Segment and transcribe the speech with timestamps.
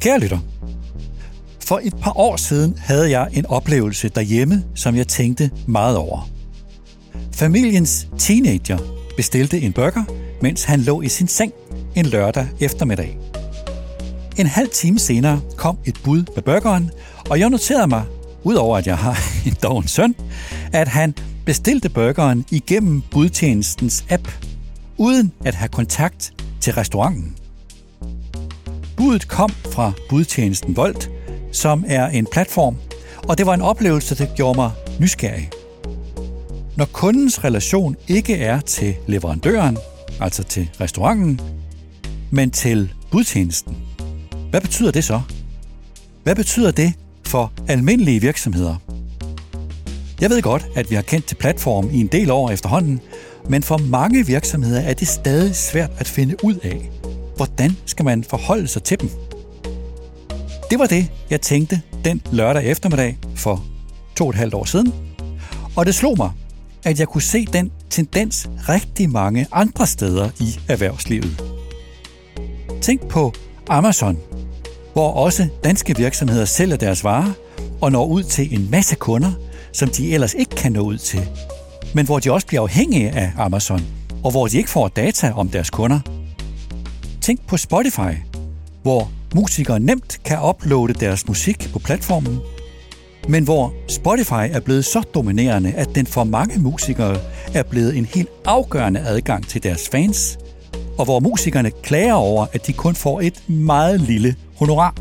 [0.00, 0.38] Kære lytter,
[1.68, 6.30] for et par år siden havde jeg en oplevelse derhjemme, som jeg tænkte meget over.
[7.32, 8.78] Familiens teenager
[9.16, 10.04] bestilte en burger,
[10.42, 11.52] mens han lå i sin seng
[11.96, 13.18] en lørdag eftermiddag.
[14.36, 16.90] En halv time senere kom et bud med burgeren,
[17.30, 18.04] og jeg noterede mig,
[18.44, 20.14] udover at jeg har en doven søn,
[20.72, 21.14] at han
[21.46, 24.28] bestilte burgeren igennem budtjenestens app,
[24.96, 27.36] uden at have kontakt til restauranten.
[28.98, 31.10] Budet kom fra budtjenesten Volt,
[31.52, 32.76] som er en platform,
[33.28, 34.70] og det var en oplevelse, der gjorde mig
[35.00, 35.50] nysgerrig.
[36.76, 39.78] Når kundens relation ikke er til leverandøren,
[40.20, 41.40] altså til restauranten,
[42.30, 43.76] men til budtjenesten,
[44.50, 45.20] hvad betyder det så?
[46.22, 46.92] Hvad betyder det
[47.26, 48.76] for almindelige virksomheder?
[50.20, 53.00] Jeg ved godt, at vi har kendt til platform i en del år efterhånden,
[53.48, 56.90] men for mange virksomheder er det stadig svært at finde ud af,
[57.38, 59.10] hvordan skal man forholde sig til dem.
[60.70, 63.64] Det var det, jeg tænkte den lørdag eftermiddag for
[64.16, 64.94] to og et halvt år siden,
[65.76, 66.30] og det slog mig,
[66.84, 71.44] at jeg kunne se den tendens rigtig mange andre steder i erhvervslivet.
[72.80, 73.32] Tænk på
[73.68, 74.18] Amazon,
[74.92, 77.32] hvor også danske virksomheder sælger deres varer
[77.80, 79.32] og når ud til en masse kunder,
[79.72, 81.28] som de ellers ikke kan nå ud til,
[81.94, 83.80] men hvor de også bliver afhængige af Amazon,
[84.24, 86.17] og hvor de ikke får data om deres kunder.
[87.28, 88.12] Tænk på Spotify,
[88.82, 92.38] hvor musikere nemt kan uploade deres musik på platformen,
[93.28, 97.20] men hvor Spotify er blevet så dominerende, at den for mange musikere
[97.54, 100.38] er blevet en helt afgørende adgang til deres fans,
[100.98, 104.94] og hvor musikerne klager over, at de kun får et meget lille honorar.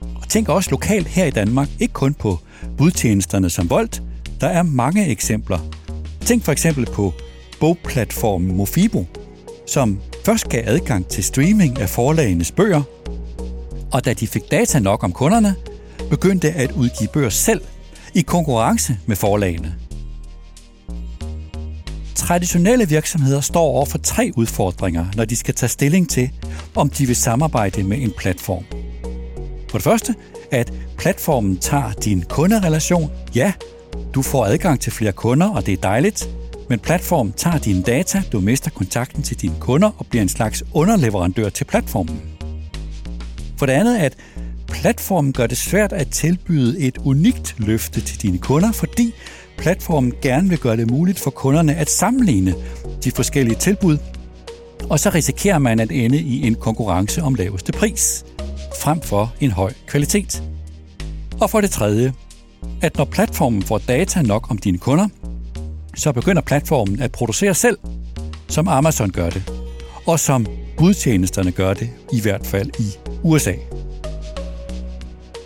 [0.00, 2.38] Og tænk også lokalt her i Danmark, ikke kun på
[2.78, 4.02] budtjenesterne som Volt,
[4.40, 5.58] der er mange eksempler.
[6.20, 7.12] Tænk for eksempel på
[7.60, 9.06] bogplatformen Mofibo,
[9.66, 12.82] som først gav adgang til streaming af forlagenes bøger,
[13.92, 15.54] og da de fik data nok om kunderne,
[16.10, 17.60] begyndte at udgive bøger selv
[18.14, 19.74] i konkurrence med forlagene.
[22.14, 26.30] Traditionelle virksomheder står over for tre udfordringer, når de skal tage stilling til,
[26.74, 28.64] om de vil samarbejde med en platform.
[29.70, 30.14] For det første,
[30.50, 33.10] at platformen tager din kunderelation.
[33.34, 33.52] Ja,
[34.14, 36.28] du får adgang til flere kunder, og det er dejligt,
[36.68, 40.64] men platformen tager dine data, du mister kontakten til dine kunder og bliver en slags
[40.72, 42.22] underleverandør til platformen.
[43.56, 44.16] For det andet, at
[44.68, 49.12] platformen gør det svært at tilbyde et unikt løfte til dine kunder, fordi
[49.58, 52.54] platformen gerne vil gøre det muligt for kunderne at sammenligne
[53.04, 53.98] de forskellige tilbud,
[54.90, 58.24] og så risikerer man at ende i en konkurrence om laveste pris,
[58.80, 60.42] frem for en høj kvalitet.
[61.40, 62.12] Og for det tredje,
[62.82, 65.08] at når platformen får data nok om dine kunder,
[65.94, 67.78] så begynder platformen at producere selv,
[68.48, 69.52] som Amazon gør det,
[70.06, 73.52] og som budtjenesterne gør det, i hvert fald i USA.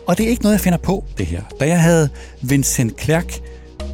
[0.07, 1.43] Og det er ikke noget, jeg finder på, det her.
[1.61, 2.09] Da jeg havde
[2.43, 3.41] Vincent Klerk,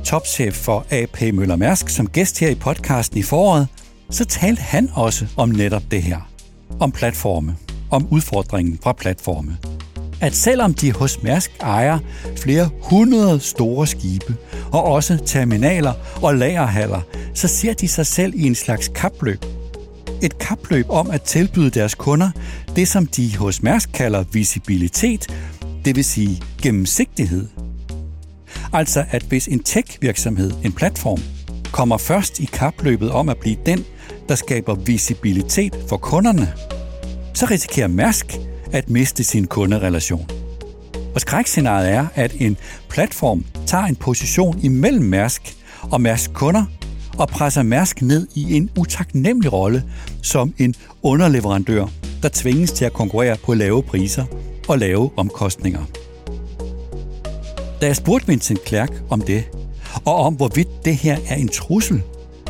[0.05, 3.69] topchef for AP Møller Mærsk, som gæst her i podcasten i foråret,
[4.11, 6.31] så talte han også om netop det her.
[6.81, 7.57] Om platforme.
[7.91, 9.57] Om udfordringen fra platforme.
[10.23, 11.99] At selvom de hos Mærsk ejer
[12.37, 14.37] flere hundrede store skibe,
[14.73, 17.01] og også terminaler og lagerhaller,
[17.35, 19.45] så ser de sig selv i en slags kapløb.
[20.23, 22.31] Et kapløb om at tilbyde deres kunder
[22.77, 25.27] det, som de hos Mærsk kalder visibilitet,
[25.85, 27.49] det vil sige gennemsigtighed.
[28.73, 31.21] Altså at hvis en tech-virksomhed, en platform,
[31.73, 33.85] kommer først i kapløbet om at blive den,
[34.29, 36.53] der skaber visibilitet for kunderne,
[37.35, 38.39] så risikerer Mærsk
[38.73, 40.31] at miste sin kunderelation.
[41.15, 42.57] Og skrækscenariet er, at en
[42.89, 46.65] platform tager en position imellem Mærsk og Mærsk kunder
[47.19, 49.85] og presser Mærsk ned i en utaknemmelig rolle
[50.23, 51.87] som en underleverandør,
[52.23, 54.25] der tvinges til at konkurrere på lave priser
[54.69, 55.85] og lave omkostninger.
[57.81, 59.45] Da jeg spurgte Vincent Klerk om det,
[60.05, 62.03] og om hvorvidt det her er en trussel,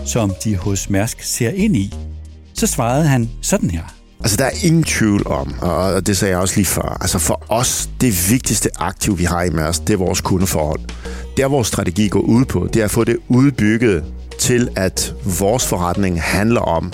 [0.04, 1.94] som de hos Mærsk ser ind i,
[2.54, 4.01] så svarede han sådan her.
[4.22, 7.44] Altså, der er ingen tvivl om, og det sagde jeg også lige før, altså for
[7.48, 10.80] os, det vigtigste aktiv, vi har i Mærsk, det er vores kundeforhold.
[11.36, 14.04] Der, vores strategi går ud på, det er at få det udbygget
[14.38, 16.92] til, at vores forretning handler om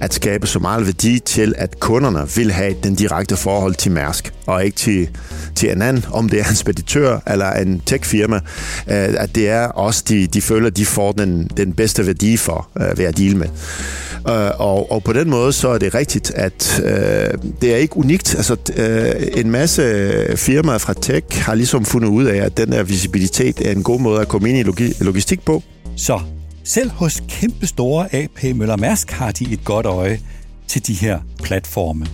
[0.00, 4.32] at skabe så meget værdi til, at kunderne vil have den direkte forhold til Mærsk,
[4.46, 5.08] og ikke til,
[5.54, 9.66] til en anden, om det er en speditør eller en tech-firma, øh, at det er
[9.66, 13.36] også, de, de føler, de får den, den bedste værdi for øh, ved at deal
[13.36, 13.48] med.
[14.28, 17.96] Øh, og, og på den måde, så er det rigtigt, at øh, det er ikke
[17.96, 18.34] unikt.
[18.34, 19.82] Altså, øh, en masse
[20.36, 24.00] firmaer fra tech har ligesom fundet ud af, at den der visibilitet er en god
[24.00, 25.62] måde at komme ind i logi- logistik på.
[25.96, 26.20] Så
[26.64, 30.20] selv hos kæmpe store AP Møller Mærsk har de et godt øje
[30.68, 32.06] til de her platforme.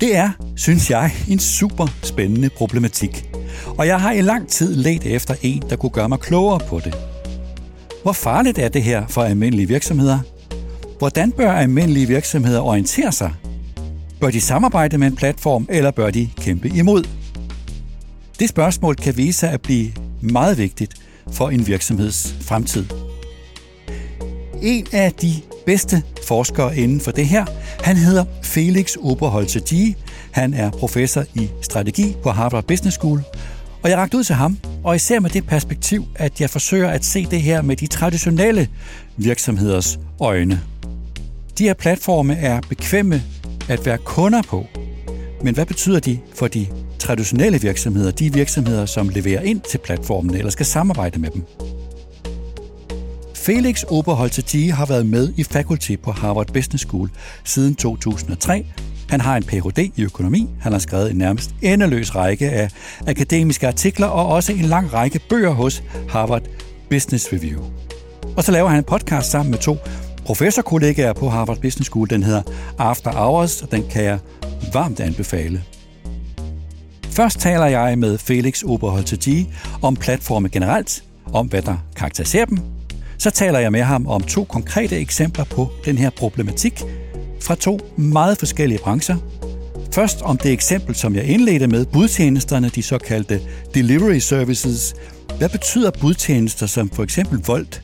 [0.00, 3.30] Det er, synes jeg, en super spændende problematik.
[3.78, 6.80] Og jeg har i lang tid let efter en, der kunne gøre mig klogere på
[6.84, 6.94] det.
[8.02, 10.18] Hvor farligt er det her for almindelige virksomheder?
[10.98, 13.32] Hvordan bør almindelige virksomheder orientere sig?
[14.20, 17.04] Bør de samarbejde med en platform, eller bør de kæmpe imod?
[18.38, 20.94] Det spørgsmål kan vise sig at blive meget vigtigt
[21.32, 22.86] for en virksomheds fremtid.
[24.62, 25.32] En af de
[25.66, 27.44] bedste forskere inden for det her,
[27.80, 29.96] han hedder Felix Oberholzer G.
[30.30, 33.22] Han er professor i strategi på Harvard Business School,
[33.82, 37.04] og jeg rakte ud til ham, og især med det perspektiv, at jeg forsøger at
[37.04, 38.68] se det her med de traditionelle
[39.16, 40.60] virksomheders øjne.
[41.58, 43.22] De her platforme er bekvemme
[43.68, 44.66] at være kunder på,
[45.42, 46.66] men hvad betyder de for de
[46.98, 51.44] traditionelle virksomheder, de virksomheder, som leverer ind til platformene eller skal samarbejde med dem?
[53.34, 57.10] Felix Oberholzer har været med i faculty på Harvard Business School
[57.44, 58.66] siden 2003.
[59.08, 59.78] Han har en Ph.D.
[59.96, 60.48] i økonomi.
[60.60, 62.70] Han har skrevet en nærmest endeløs række af
[63.06, 66.42] akademiske artikler og også en lang række bøger hos Harvard
[66.90, 67.62] Business Review.
[68.36, 69.76] Og så laver han en podcast sammen med to
[70.26, 72.10] professorkollegaer på Harvard Business School.
[72.10, 72.42] Den hedder
[72.78, 74.18] After Hours, og den kan jeg
[74.72, 75.62] varmt anbefale.
[77.10, 79.44] Først taler jeg med Felix Oberholzer
[79.82, 82.58] om platforme generelt, om hvad der karakteriserer dem,
[83.18, 86.82] så taler jeg med ham om to konkrete eksempler på den her problematik
[87.42, 89.16] fra to meget forskellige brancher.
[89.92, 93.40] Først om det eksempel, som jeg indledte med, budtjenesterne, de såkaldte
[93.74, 94.94] delivery services.
[95.38, 97.82] Hvad betyder budtjenester som for eksempel Volt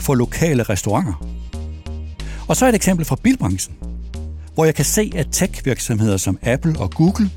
[0.00, 1.33] for lokale restauranter?
[2.48, 3.74] Og så et eksempel fra bilbranchen,
[4.54, 7.30] hvor jeg kan se, at tech-virksomheder som Apple og Google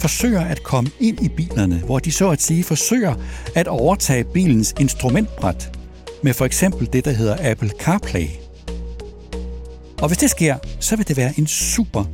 [0.00, 3.14] forsøger at komme ind i bilerne, hvor de så at sige forsøger
[3.54, 5.78] at overtage bilens instrumentbræt
[6.22, 8.26] med for eksempel det, der hedder Apple CarPlay.
[10.00, 12.04] Og hvis det sker, så vil det være en super,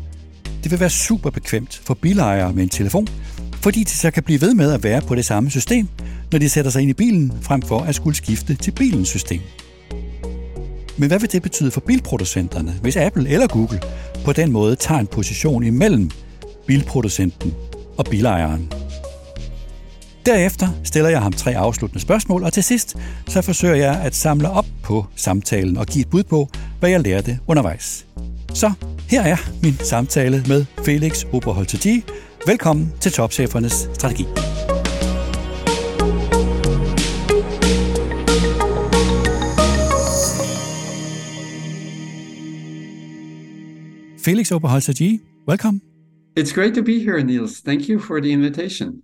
[0.63, 3.09] det vil være super bekvemt for bilejere med en telefon,
[3.53, 5.89] fordi de så kan blive ved med at være på det samme system,
[6.33, 9.41] når de sætter sig ind i bilen, frem for at skulle skifte til bilens system.
[10.99, 13.81] Men hvad vil det betyde for bilproducenterne, hvis Apple eller Google
[14.25, 16.11] på den måde tager en position imellem
[16.67, 17.55] bilproducenten
[17.97, 18.73] og bilejeren?
[20.27, 22.97] Derefter stiller jeg ham tre afsluttende spørgsmål, og til sidst
[23.29, 26.49] så forsøger jeg at samle op på samtalen og give et bud på,
[26.81, 28.07] hvad jeg lærte undervejs.
[28.55, 28.73] Så
[29.09, 32.01] her er min samtale med Felix Oberholzer
[32.47, 34.44] Velkommen til Topchefernes Strategi.
[44.25, 45.83] Felix Oberholzer welcome.
[46.35, 47.61] It's great to be here, Niels.
[47.61, 49.03] Thank you for the invitation.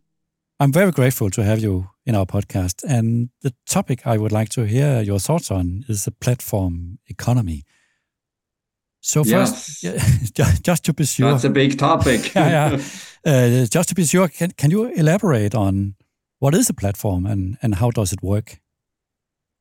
[0.58, 2.82] I'm very grateful to have you in our podcast.
[2.88, 7.64] And the topic I would like to hear your thoughts on is the platform economy.
[9.02, 10.30] So first, yes.
[10.62, 12.34] just to be sure, that's a big topic.
[12.34, 12.78] yeah,
[13.24, 13.62] yeah.
[13.62, 15.96] Uh, just to be sure, can can you elaborate on
[16.38, 18.58] what is a platform and and how does it work?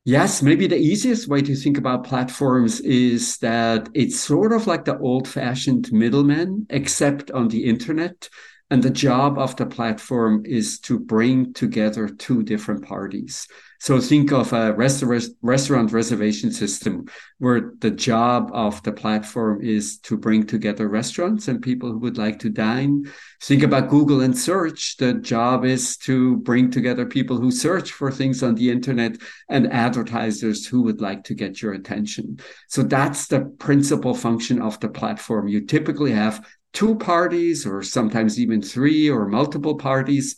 [0.04, 4.86] Yes, maybe the easiest way to think about platforms is that it's sort of like
[4.86, 8.28] the old-fashioned middleman, except on the internet
[8.70, 13.48] and the job of the platform is to bring together two different parties.
[13.80, 17.06] So think of a restaurant, restaurant reservation system
[17.38, 22.18] where the job of the platform is to bring together restaurants and people who would
[22.18, 23.10] like to dine.
[23.42, 24.98] Think about Google and search.
[24.98, 29.16] The job is to bring together people who search for things on the internet
[29.48, 32.38] and advertisers who would like to get your attention.
[32.68, 35.48] So that's the principal function of the platform.
[35.48, 40.36] You typically have two parties or sometimes even three or multiple parties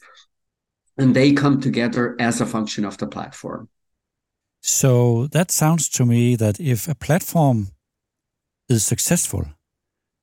[0.98, 3.68] and they come together as a function of the platform.
[4.60, 7.68] So that sounds to me that if a platform
[8.68, 9.44] is successful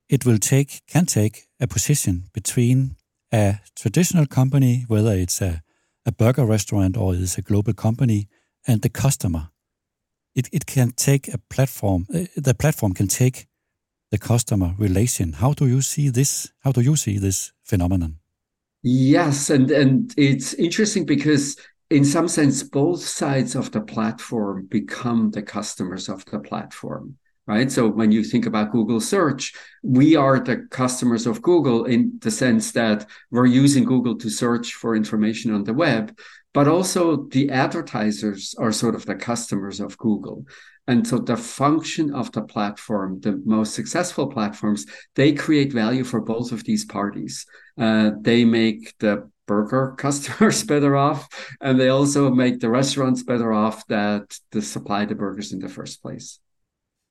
[0.09, 2.95] it will take can take a position between
[3.31, 5.61] a traditional company whether it's a,
[6.05, 8.27] a burger restaurant or it's a global company
[8.67, 9.49] and the customer.
[10.35, 13.47] It, it can take a platform uh, the platform can take
[14.11, 15.33] the customer relation.
[15.33, 16.51] How do you see this?
[16.63, 18.19] How do you see this phenomenon?
[18.81, 21.57] Yes, and and it's interesting because
[21.89, 27.17] in some sense both sides of the platform become the customers of the platform
[27.49, 29.53] right so when you think about google search
[29.83, 34.73] we are the customers of google in the sense that we're using google to search
[34.73, 36.17] for information on the web
[36.53, 40.45] but also the advertisers are sort of the customers of google
[40.89, 46.19] and so the function of the platform, the most successful platforms, they create value for
[46.19, 47.45] both of these parties.
[47.79, 51.29] Uh, they make the burger customers better off,
[51.61, 56.01] and they also make the restaurants better off that supply the burgers in the first
[56.01, 56.39] place.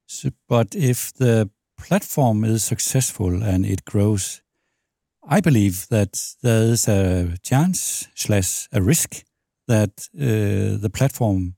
[0.08, 4.40] So, but if the platform is successful and it grows,
[5.22, 9.22] I believe that there is a chance slash a risk
[9.66, 11.56] that uh, the platform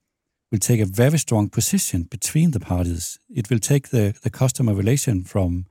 [0.50, 3.20] will take a very strong position between the parties.
[3.28, 5.66] It will take the, the customer relation from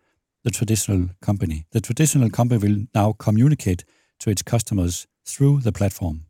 [0.46, 1.66] the traditional company.
[1.72, 3.84] The traditional company will now communicate
[4.20, 6.29] to its customers through the platform.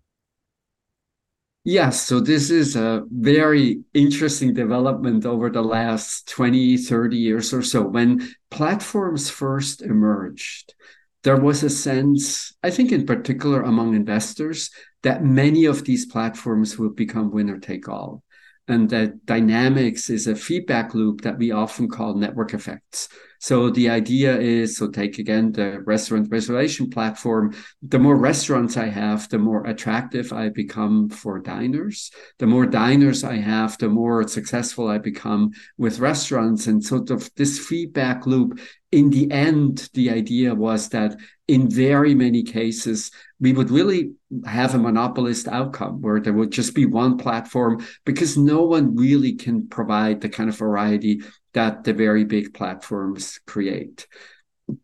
[1.69, 7.61] Yes, so this is a very interesting development over the last 20, 30 years or
[7.61, 7.83] so.
[7.83, 10.73] When platforms first emerged,
[11.21, 14.71] there was a sense, I think in particular among investors,
[15.03, 18.23] that many of these platforms will become winner take all.
[18.67, 23.09] And that dynamics is a feedback loop that we often call network effects.
[23.39, 27.55] So the idea is so take again the restaurant reservation platform.
[27.81, 32.11] The more restaurants I have, the more attractive I become for diners.
[32.37, 36.67] The more diners I have, the more successful I become with restaurants.
[36.67, 38.59] And sort of this feedback loop
[38.91, 41.15] in the end, the idea was that
[41.47, 44.13] in very many cases, we would really
[44.45, 49.33] have a monopolist outcome where there would just be one platform because no one really
[49.33, 51.21] can provide the kind of variety
[51.53, 54.07] that the very big platforms create.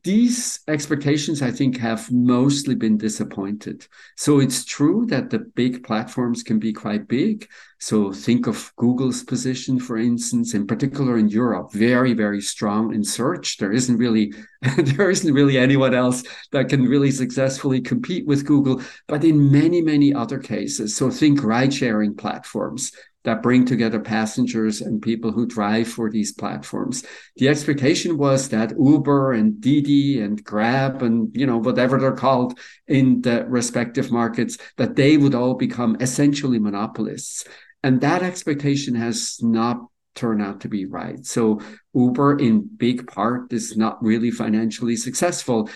[0.04, 3.86] These expectations, I think, have mostly been disappointed.
[4.18, 7.48] So it's true that the big platforms can be quite big.
[7.80, 13.04] So think of Google's position, for instance, in particular in Europe, very, very strong in
[13.04, 13.58] search.
[13.58, 14.34] There isn't really
[14.78, 18.82] there isn't really anyone else that can really successfully compete with Google.
[19.08, 22.92] But in many, many other cases, so think ride sharing platforms
[23.26, 27.04] that bring together passengers and people who drive for these platforms.
[27.36, 32.58] The expectation was that Uber and Didi and Grab and you know whatever they're called
[32.88, 37.44] in the respective markets that they would all become essentially monopolists.
[37.84, 39.78] And that expectation has not
[40.16, 41.26] turned out to be right.
[41.26, 41.60] So
[41.94, 45.70] Uber in big part is not really financially successful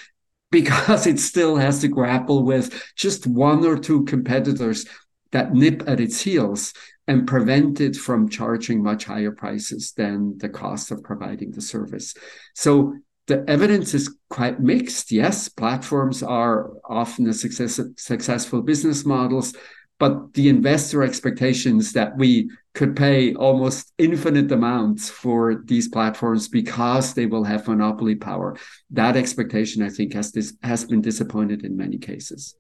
[0.50, 4.86] because it still has to grapple with just one or two competitors
[5.32, 6.74] that nip at its heels
[7.10, 12.14] and prevent it from charging much higher prices than the cost of providing the service.
[12.54, 12.94] So
[13.26, 15.12] the evidence is quite mixed.
[15.12, 19.56] Yes, platforms are often a success, successful business models,
[19.98, 27.16] but the investor expectations that we could pay almost infinite amounts for these platforms because
[27.16, 28.56] they will have monopoly power.
[28.92, 32.56] That expectation, I think, has this has been disappointed in many cases.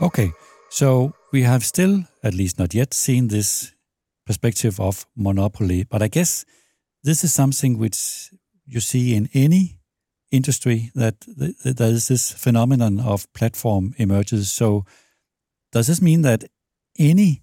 [0.00, 0.32] Okay,
[0.70, 3.74] so we have still, at least not yet, seen this
[4.24, 6.46] perspective of monopoly, but I guess
[7.02, 8.30] this is something which
[8.64, 9.78] you see in any
[10.30, 14.50] industry that there is this phenomenon of platform emerges.
[14.50, 14.86] So,
[15.70, 16.44] does this mean that
[16.98, 17.42] any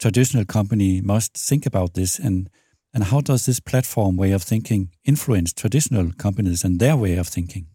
[0.00, 2.50] traditional company must think about this, and
[2.92, 7.28] and how does this platform way of thinking influence traditional companies and their way of
[7.28, 7.71] thinking?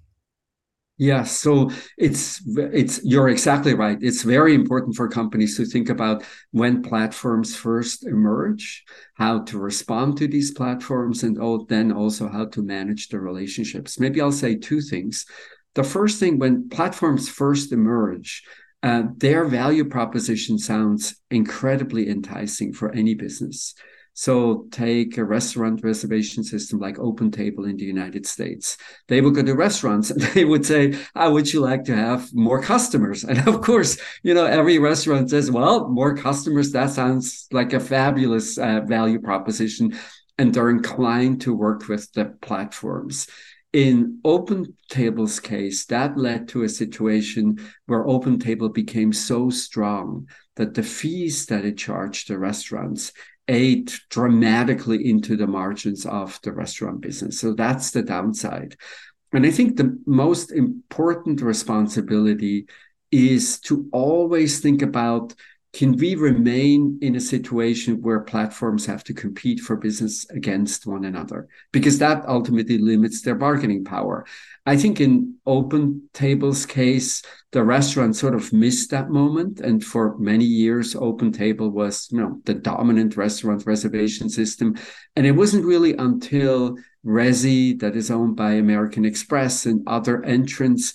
[0.99, 3.99] Yeah, so it's it's you're exactly right.
[4.01, 10.17] It's very important for companies to think about when platforms first emerge, how to respond
[10.17, 11.37] to these platforms, and
[11.69, 13.99] then also how to manage the relationships.
[13.99, 15.27] Maybe I'll say two things.
[15.75, 18.41] The first thing, when platforms first emerge,
[18.81, 23.75] uh, their value proposition sounds incredibly enticing for any business.
[24.19, 28.75] So take a restaurant reservation system like OpenTable in the United States.
[29.07, 32.33] They would go to restaurants and they would say, how would you like to have
[32.33, 33.23] more customers?
[33.23, 37.79] And of course, you know, every restaurant says, well, more customers, that sounds like a
[37.79, 39.95] fabulous uh, value proposition.
[40.39, 43.27] And they're inclined to work with the platforms.
[43.71, 50.81] In OpenTable's case, that led to a situation where OpenTable became so strong that the
[50.81, 53.11] fees that it charged the restaurants
[53.47, 57.39] ate dramatically into the margins of the restaurant business.
[57.39, 58.75] So that's the downside.
[59.33, 62.67] And I think the most important responsibility
[63.11, 65.33] is to always think about
[65.73, 71.05] can we remain in a situation where platforms have to compete for business against one
[71.05, 71.47] another?
[71.71, 74.25] Because that ultimately limits their bargaining power.
[74.65, 77.21] I think in OpenTable's case,
[77.51, 79.59] the restaurant sort of missed that moment.
[79.59, 84.75] And for many years, OpenTable was, you know, the dominant restaurant reservation system.
[85.15, 90.93] And it wasn't really until Resy, that is owned by American Express and other entrants,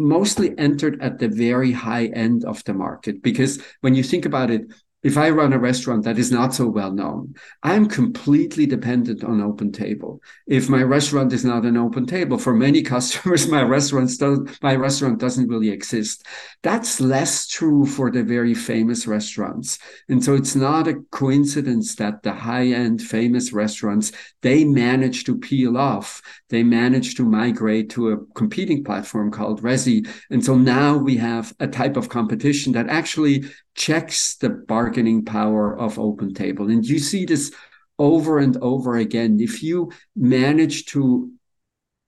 [0.00, 4.50] mostly entered at the very high end of the market because when you think about
[4.50, 4.62] it
[5.02, 9.40] if I run a restaurant that is not so well known, I'm completely dependent on
[9.40, 10.18] OpenTable.
[10.46, 15.18] If my restaurant is not an OpenTable, for many customers, my restaurant does, my restaurant
[15.18, 16.26] doesn't really exist.
[16.62, 19.78] That's less true for the very famous restaurants,
[20.08, 25.76] and so it's not a coincidence that the high-end famous restaurants they manage to peel
[25.76, 26.22] off.
[26.48, 31.54] They manage to migrate to a competing platform called Resy, and so now we have
[31.58, 33.44] a type of competition that actually
[33.80, 37.50] checks the bargaining power of OpenTable and you see this
[37.98, 39.40] over and over again.
[39.40, 41.32] If you manage to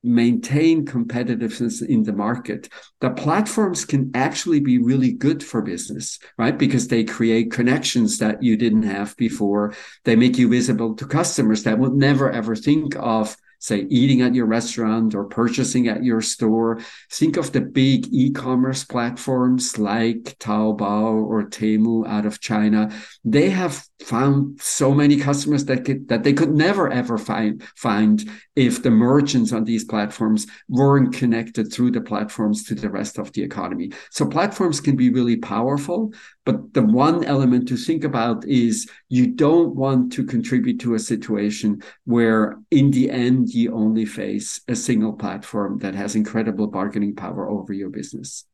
[0.02, 2.68] maintain competitiveness in the market
[3.00, 6.58] the platforms can actually be really good for business right?
[6.58, 9.74] Because they create connections that you didn't have before.
[10.04, 14.34] They make you visible to customers that would never ever think of say eating at
[14.34, 16.80] your restaurant or purchasing at your store.
[17.12, 22.90] Think of the big e-commerce platforms like Taobao or Temu out of China.
[23.24, 28.28] They have found so many customers that could, that they could never ever find find
[28.56, 33.32] if the merchants on these platforms weren't connected through the platforms to the rest of
[33.32, 33.90] the economy.
[34.10, 36.12] So platforms can be really powerful,
[36.44, 40.98] but the one element to think about is you don't want to contribute to a
[40.98, 47.14] situation where in the end you only face a single platform that has incredible bargaining
[47.14, 48.44] power over your business.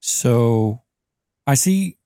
[0.00, 0.82] So
[1.46, 1.98] I see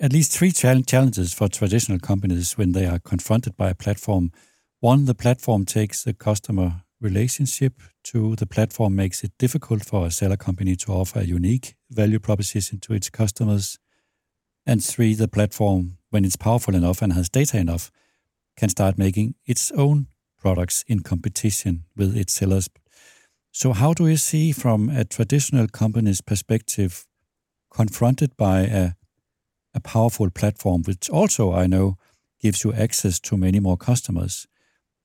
[0.00, 4.32] at least three challenges for traditional companies when they are confronted by a platform.
[4.80, 7.74] One, the platform takes the customer relationship.
[8.02, 12.18] Two, the platform makes it difficult for a seller company to offer a unique value
[12.18, 13.78] proposition to its customers.
[14.66, 17.90] And three, the platform, when it's powerful enough and has data enough,
[18.56, 20.08] can start making its own
[20.40, 22.68] products in competition with its sellers.
[23.52, 27.06] So, how do you see from a traditional company's perspective,
[27.70, 28.92] confronted by a
[29.74, 31.96] a powerful platform, which also I know
[32.40, 34.46] gives you access to many more customers.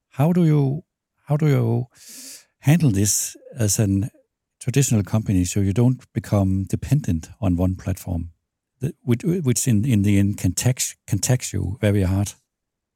[0.10, 0.84] How do you
[1.26, 1.88] how do you
[2.60, 4.10] handle this as a
[4.60, 8.32] traditional company so you don't become dependent on one platform,
[9.02, 12.34] which, which in, in the end can tax can tax you very hard?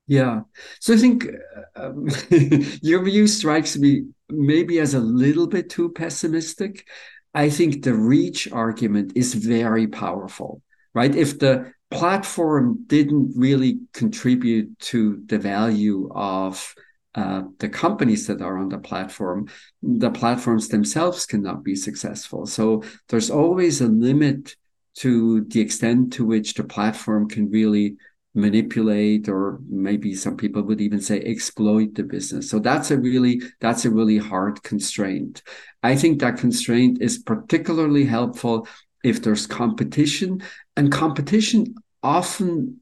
[0.10, 0.42] Yeah,
[0.80, 1.28] so I think
[1.76, 2.08] um,
[2.82, 6.88] your view strikes me maybe as a little bit too pessimistic.
[7.34, 10.62] I think the reach argument is very powerful
[10.98, 11.16] right?
[11.16, 16.74] If the platform didn't really contribute to the value of
[17.14, 19.48] uh, the companies that are on the platform,
[19.84, 22.48] the platforms themselves cannot be successful.
[22.48, 24.56] So there's always a limit
[24.96, 27.98] to the extent to which the platform can really
[28.34, 33.42] manipulate or maybe some people would even say exploit the business so that's a really
[33.60, 35.42] that's a really hard constraint
[35.82, 38.68] i think that constraint is particularly helpful
[39.04, 40.40] if there's competition
[40.78, 42.80] and competition often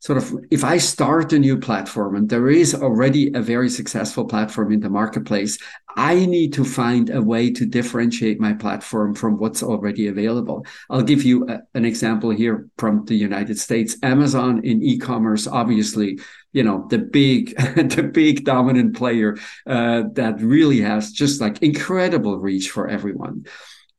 [0.00, 4.24] sort of if i start a new platform and there is already a very successful
[4.24, 5.58] platform in the marketplace
[5.96, 10.64] i need to find a way to differentiate my platform from what's already available.
[10.90, 13.96] I'll give you a, an example here from the united states.
[14.02, 16.20] Amazon in e-commerce obviously
[16.52, 17.56] you know the big
[17.96, 23.44] the big dominant player uh, that really has just like incredible reach for everyone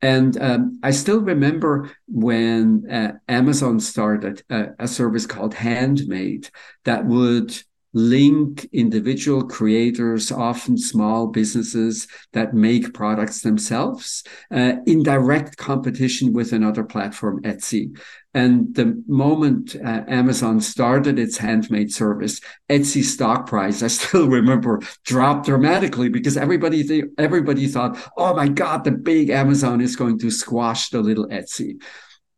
[0.02, 6.50] and um, I still remember when uh, Amazon started a, a, service called Handmade
[6.86, 7.62] that would
[7.94, 16.54] link individual creators, often small businesses that make products themselves, uh, in direct competition with
[16.54, 17.98] another platform, Etsy.
[18.34, 22.40] And the moment uh, Amazon started its handmade service,
[22.70, 28.48] Etsy stock price, I still remember, dropped dramatically because everybody th- everybody thought, oh my
[28.48, 31.82] God, the big Amazon is going to squash the little Etsy.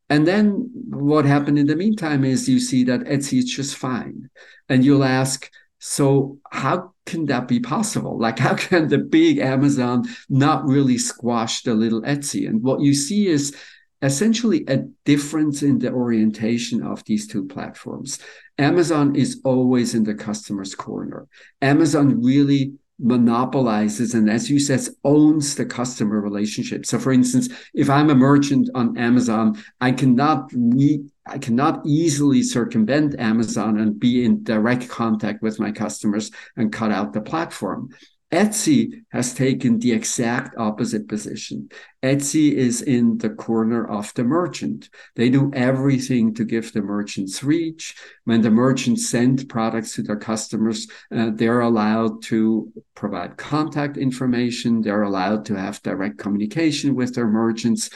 [0.09, 4.29] And then what happened in the meantime is you see that Etsy is just fine.
[4.67, 5.49] And you'll ask,
[5.79, 8.19] so how can that be possible?
[8.19, 12.47] Like, how can the big Amazon not really squash the little Etsy?
[12.47, 13.55] And what you see is
[14.01, 18.19] essentially a difference in the orientation of these two platforms.
[18.57, 21.27] Amazon is always in the customer's corner.
[21.61, 27.89] Amazon really monopolizes and as you said owns the customer relationship so for instance if
[27.89, 34.23] i'm a merchant on amazon i cannot re- i cannot easily circumvent amazon and be
[34.23, 37.89] in direct contact with my customers and cut out the platform
[38.31, 41.69] Etsy has taken the exact opposite position.
[42.01, 44.89] Etsy is in the corner of the merchant.
[45.15, 47.93] They do everything to give the merchants reach.
[48.23, 54.81] When the merchants send products to their customers, uh, they're allowed to provide contact information.
[54.81, 57.89] They're allowed to have direct communication with their merchants.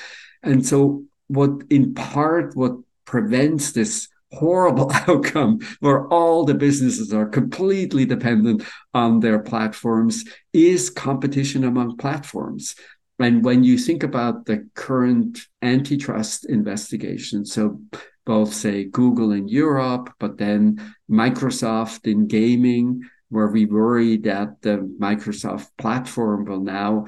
[0.44, 2.74] And so what in part, what
[3.06, 10.90] prevents this horrible outcome where all the businesses are completely dependent on their platforms is
[10.90, 12.76] competition among platforms.
[13.20, 17.80] And when you think about the current antitrust investigation, so
[18.26, 24.78] both say Google in Europe, but then Microsoft in gaming, where we worry that the
[25.00, 27.06] Microsoft platform will now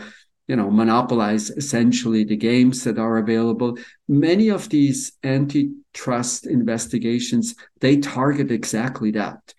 [0.48, 3.78] you know monopolize essentially the games that are available.
[4.08, 9.54] Many of these antitrust investigations they target exactly that.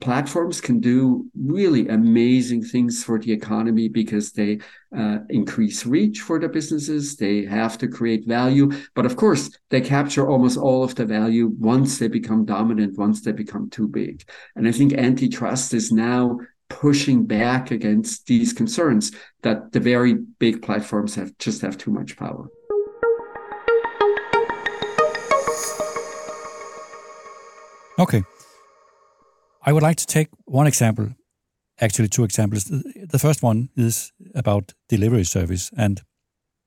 [0.00, 4.58] Platforms can do really amazing things for the economy because they
[4.96, 9.82] uh, increase reach for the businesses they have to create value but of course they
[9.82, 14.24] capture almost all of the value once they become dominant once they become too big.
[14.54, 20.62] And i think antitrust is now pushing back against these concerns that the very big
[20.62, 22.48] platforms have just have too much power.
[27.98, 28.24] Okay.
[29.62, 31.08] I would like to take one example,
[31.80, 32.64] actually two examples.
[32.64, 35.70] The first one is about delivery service.
[35.76, 36.02] And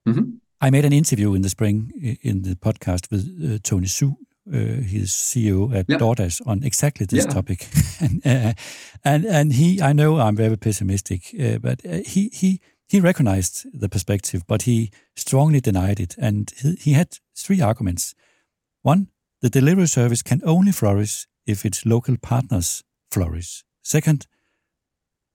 [0.08, 0.38] mm-hmm.
[0.60, 4.16] I made an interview in the spring in the podcast with uh, Tony Xu,
[4.48, 5.98] uh, his CEO at yeah.
[5.98, 7.32] DoorDash on exactly this yeah.
[7.32, 7.68] topic,
[8.00, 8.54] and, uh,
[9.04, 13.66] and and he, I know I'm very pessimistic, uh, but uh, he he he recognized
[13.74, 18.16] the perspective, but he strongly denied it, and he, he had three arguments.
[18.82, 19.08] One,
[19.42, 23.64] the delivery service can only flourish if its local partners flourish.
[23.82, 24.28] Second,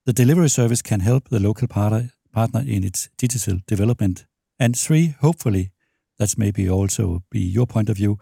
[0.06, 4.26] the delivery service can help the local partner partner in its digital development.
[4.58, 5.70] And three, hopefully,
[6.18, 8.18] that's maybe also be your point of view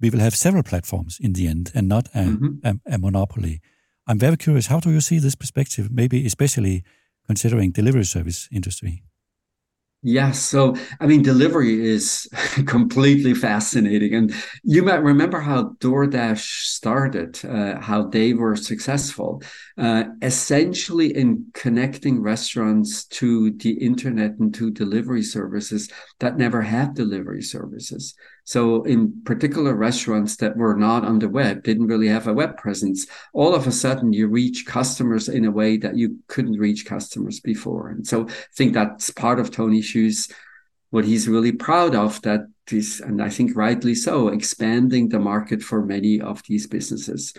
[0.00, 2.46] we will have several platforms in the end and not a, mm-hmm.
[2.64, 3.60] a, a, monopoly.
[4.06, 6.84] I'm very curious, how do you see this perspective, maybe especially
[7.26, 9.04] considering delivery service industry?
[10.02, 10.40] Yes.
[10.40, 12.26] So, I mean, delivery is
[12.66, 14.14] completely fascinating.
[14.14, 19.42] And you might remember how DoorDash started, uh, how they were successful,
[19.76, 26.94] uh, essentially in connecting restaurants to the internet and to delivery services that never had
[26.94, 28.14] delivery services.
[28.44, 32.56] So, in particular, restaurants that were not on the web didn't really have a web
[32.56, 33.06] presence.
[33.32, 37.38] All of a sudden, you reach customers in a way that you couldn't reach customers
[37.38, 37.90] before.
[37.90, 40.28] And so, I think that's part of Tony Xu's
[40.90, 45.62] what he's really proud of that is, and I think rightly so, expanding the market
[45.62, 47.32] for many of these businesses.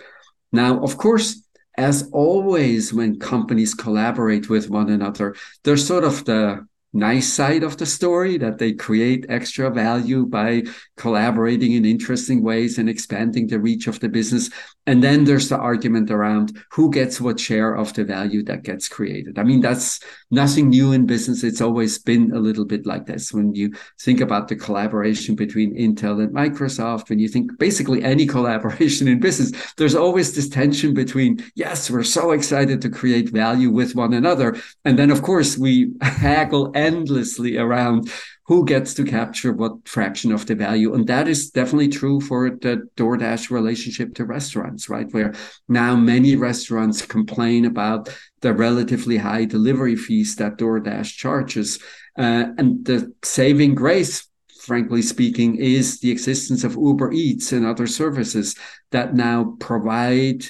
[0.52, 1.42] Now, of course,
[1.76, 5.34] as always, when companies collaborate with one another,
[5.64, 10.62] there's sort of the nice side of the story that they create extra value by
[10.96, 14.50] collaborating in interesting ways and expanding the reach of the business.
[14.86, 18.88] And then there's the argument around who gets what share of the value that gets
[18.88, 19.38] created.
[19.38, 20.00] I mean, that's
[20.30, 21.44] nothing new in business.
[21.44, 23.32] It's always been a little bit like this.
[23.32, 28.26] When you think about the collaboration between Intel and Microsoft, when you think basically any
[28.36, 33.70] collaboration in business, there's always this tension between, yes, we're so excited to create value
[33.70, 34.56] with one another.
[34.84, 38.10] And then, of course, we haggle endlessly around
[38.46, 40.94] who gets to capture what fraction of the value.
[40.94, 45.06] And that is definitely true for the DoorDash relationship to restaurants, right?
[45.12, 45.32] Where
[45.68, 48.08] now many restaurants complain about
[48.40, 51.78] the relatively high delivery fees that DoorDash charges.
[52.18, 54.28] Uh, and the saving grace
[54.62, 58.54] frankly speaking, is the existence of Uber Eats and other services
[58.92, 60.44] that now provide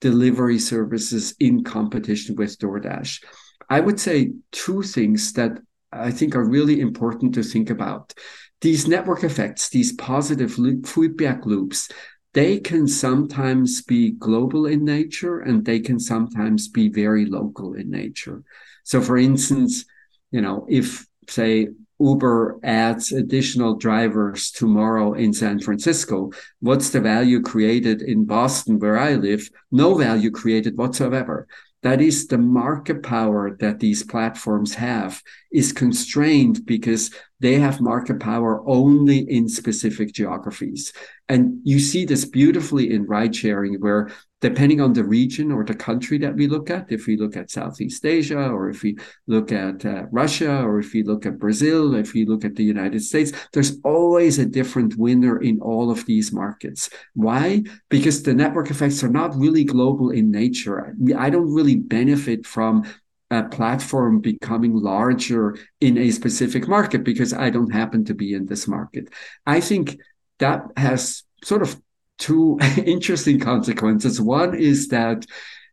[0.00, 3.24] delivery services in competition with DoorDash.
[3.68, 5.58] I would say two things that
[5.92, 8.14] I think are really important to think about.
[8.60, 11.88] These network effects, these positive loop, feedback loops,
[12.32, 17.90] they can sometimes be global in nature and they can sometimes be very local in
[17.90, 18.42] nature.
[18.84, 19.84] So, for instance,
[20.30, 21.68] you know, if say
[21.98, 28.98] Uber adds additional drivers tomorrow in San Francisco, what's the value created in Boston, where
[28.98, 29.48] I live?
[29.72, 31.48] No value created whatsoever.
[31.86, 35.22] That is the market power that these platforms have
[35.52, 40.92] is constrained because they have market power only in specific geographies.
[41.28, 45.74] And you see this beautifully in ride sharing, where depending on the region or the
[45.74, 48.96] country that we look at, if we look at Southeast Asia, or if we
[49.26, 52.64] look at uh, Russia, or if we look at Brazil, if we look at the
[52.64, 56.90] United States, there's always a different winner in all of these markets.
[57.14, 57.62] Why?
[57.88, 60.94] Because the network effects are not really global in nature.
[61.16, 62.84] I don't really benefit from
[63.30, 68.46] a platform becoming larger in a specific market because I don't happen to be in
[68.46, 69.08] this market.
[69.46, 69.98] I think
[70.38, 71.80] that has sort of
[72.18, 74.20] two interesting consequences.
[74.20, 75.26] One is that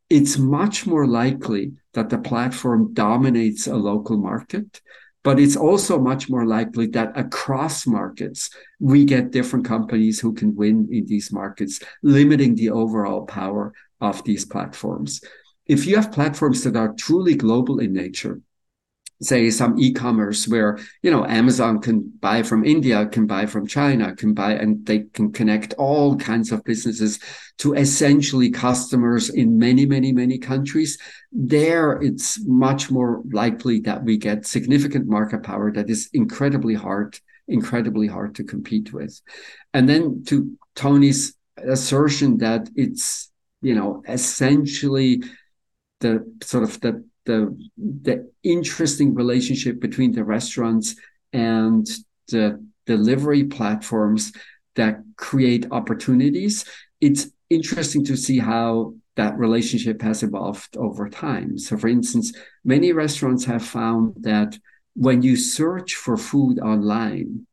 [0.09, 4.81] it's much more likely that the platform dominates a local market
[5.23, 10.53] But it's also much more likely that across markets, we get different companies who can
[10.55, 15.21] win in these markets, limiting the overall power of these platforms.
[15.65, 18.41] If you have platforms that are truly global in nature,
[19.23, 24.15] say some e-commerce where you know amazon can buy from india can buy from china
[24.15, 27.19] can buy and they can connect all kinds of businesses
[27.57, 30.97] to essentially customers in many many many countries.
[31.31, 37.19] There it's much more likely that we get significant market power that is incredibly hard
[37.47, 39.21] incredibly hard to compete with.
[39.73, 43.31] And then to tony's assertion that it's
[43.61, 45.23] you know essentially
[45.99, 50.95] the sort of the the the interesting relationship between the restaurants
[51.31, 51.87] and
[52.29, 54.31] the delivery platforms
[54.75, 56.65] that create opportunities.
[56.99, 61.57] It's interesting to see how that relationship has evolved over time.
[61.57, 62.33] So, for instance,
[62.63, 64.57] many restaurants have found that
[64.95, 67.45] when you search for food online,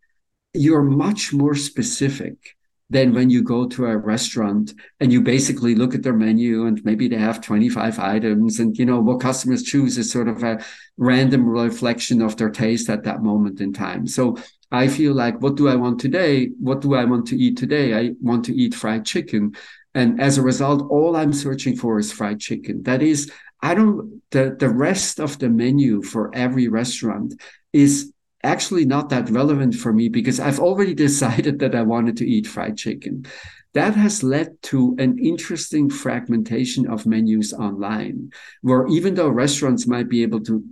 [0.54, 2.56] you're much more specific
[2.90, 6.84] than when you go to a restaurant and you basically look at their menu and
[6.84, 10.62] maybe they have 25 items and you know what customers choose is sort of a
[10.98, 14.06] random reflection of their taste at that moment in time.
[14.06, 14.36] So
[14.72, 16.50] i feel like what do i want today?
[16.58, 17.94] What do i want to eat today?
[17.94, 19.54] I want to eat fried chicken.
[19.94, 22.82] And as a result all i'm searching for is fried chicken.
[22.82, 23.30] That is
[23.62, 27.34] i don't the the rest of the menu for every restaurant
[27.72, 32.28] is actually not that relevant for me because I've already decided that I wanted to
[32.28, 33.26] eat fried chicken.
[33.72, 40.08] That has led to an interesting fragmentation of menus online, where even though restaurants might
[40.08, 40.64] be able to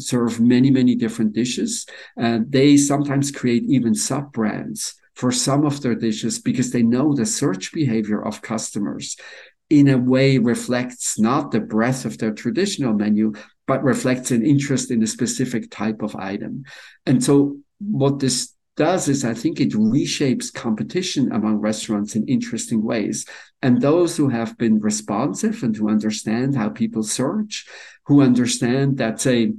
[0.00, 1.86] serve many, many different dishes,
[2.20, 7.14] uh, they sometimes create even sub brands for some of their dishes because they know
[7.14, 9.16] the search behavior of customers
[9.70, 13.32] in a way reflects not the breadth of their traditional menu,
[13.66, 16.64] but reflects an interest in a specific type of item.
[17.04, 22.82] And so what this does is I think it reshapes competition among restaurants in interesting
[22.82, 23.24] ways.
[23.62, 27.66] And those who have been responsive and who understand how people search,
[28.04, 29.54] who understand that, say,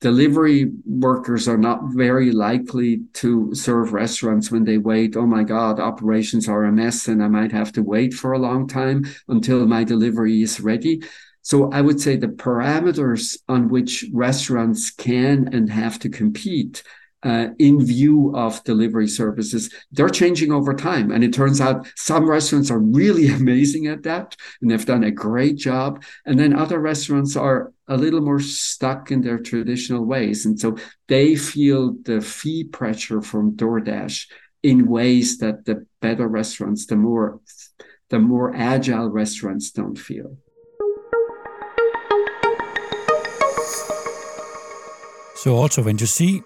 [0.00, 5.16] delivery workers are not very likely to serve restaurants when they wait.
[5.16, 8.38] Oh my God, operations are a mess and I might have to wait for a
[8.38, 11.02] long time until my delivery is ready.
[11.44, 16.82] So I would say the parameters on which restaurants can and have to compete
[17.22, 21.10] uh, in view of delivery services, they're changing over time.
[21.10, 25.10] And it turns out some restaurants are really amazing at that and they've done a
[25.10, 26.02] great job.
[26.24, 30.46] And then other restaurants are a little more stuck in their traditional ways.
[30.46, 30.78] And so
[31.08, 34.26] they feel the fee pressure from DoorDash
[34.62, 37.40] in ways that the better restaurants, the more
[38.10, 40.38] the more agile restaurants don't feel.
[45.44, 46.42] So also when you see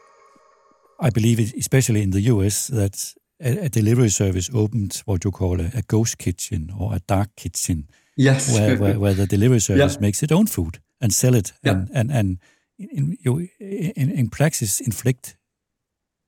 [0.98, 5.30] I believe, it, especially in the US, that a, a, delivery service opened what you
[5.30, 7.88] call a, a, ghost kitchen or a dark kitchen.
[8.16, 8.52] Yes.
[8.52, 10.00] Where, where, where the delivery service yeah.
[10.00, 11.72] makes its own food and sell it yeah.
[11.72, 12.38] and, and, and
[12.76, 15.36] in, you, in, in practice inflict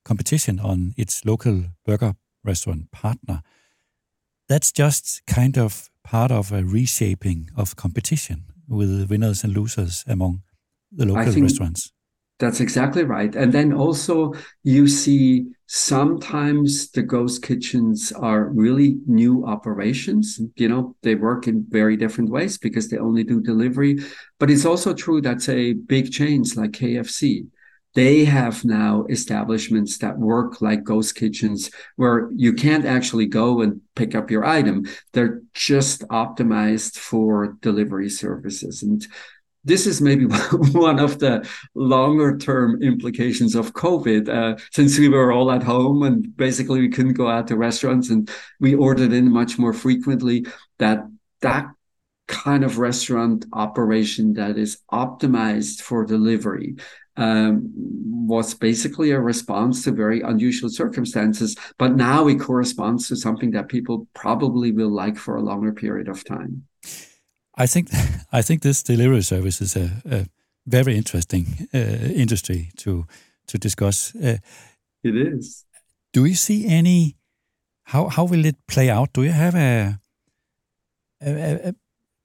[0.04, 3.42] competition on its local burger restaurant partner.
[4.48, 10.42] That's just kind of part of a reshaping of competition with winners and losers among
[10.92, 11.92] the local think, restaurants.
[12.40, 13.36] That's exactly right.
[13.36, 14.32] And then also
[14.64, 20.40] you see sometimes the ghost kitchens are really new operations.
[20.56, 23.98] You know, they work in very different ways because they only do delivery.
[24.38, 27.46] But it's also true that say big chains like KFC,
[27.94, 33.82] they have now establishments that work like ghost kitchens where you can't actually go and
[33.96, 34.86] pick up your item.
[35.12, 38.82] They're just optimized for delivery services.
[38.82, 39.06] And
[39.64, 40.24] this is maybe
[40.72, 46.02] one of the longer term implications of COVID, uh, since we were all at home
[46.02, 50.46] and basically we couldn't go out to restaurants and we ordered in much more frequently.
[50.78, 51.06] That
[51.42, 51.66] that
[52.26, 56.76] kind of restaurant operation that is optimized for delivery
[57.16, 61.56] um, was basically a response to very unusual circumstances.
[61.76, 66.08] But now it corresponds to something that people probably will like for a longer period
[66.08, 66.64] of time.
[67.60, 67.88] I think
[68.32, 70.26] I think this delivery service is a, a
[70.66, 73.04] very interesting uh, industry to
[73.46, 74.14] to discuss.
[74.14, 74.38] Uh,
[75.02, 75.64] it is.
[76.12, 77.16] Do you see any?
[77.82, 79.12] How how will it play out?
[79.12, 79.98] Do you have a,
[81.20, 81.72] a, a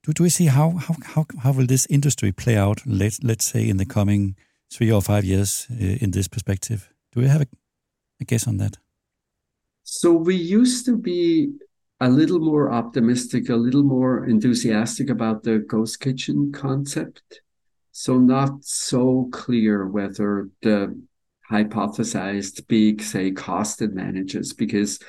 [0.04, 2.82] do, do we see how, how how how will this industry play out?
[2.86, 4.36] Let's let's say in the coming
[4.70, 6.90] three or five years uh, in this perspective.
[7.12, 7.48] Do you have a,
[8.22, 8.78] a guess on that?
[9.84, 11.52] So we used to be
[12.00, 17.42] a little more optimistic, a little more enthusiastic about the ghost kitchen concept.
[17.92, 21.02] So not so clear whether the
[21.50, 25.00] hypothesized big, say, cost advantages, because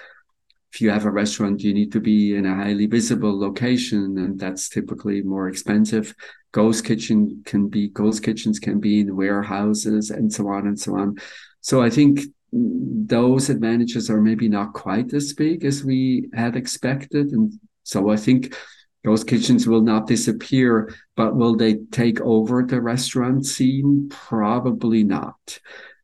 [0.72, 4.38] if you have a restaurant, you need to be in a highly visible location, and
[4.38, 6.14] that's typically more expensive.
[6.52, 10.96] Ghost kitchen can be ghost kitchens can be in warehouses and so on and so
[10.96, 11.16] on.
[11.60, 12.20] So I think
[12.56, 18.16] those advantages are maybe not quite as big as we had expected, and so I
[18.16, 18.56] think
[19.04, 24.08] those kitchens will not disappear, but will they take over the restaurant scene?
[24.10, 25.60] Probably not.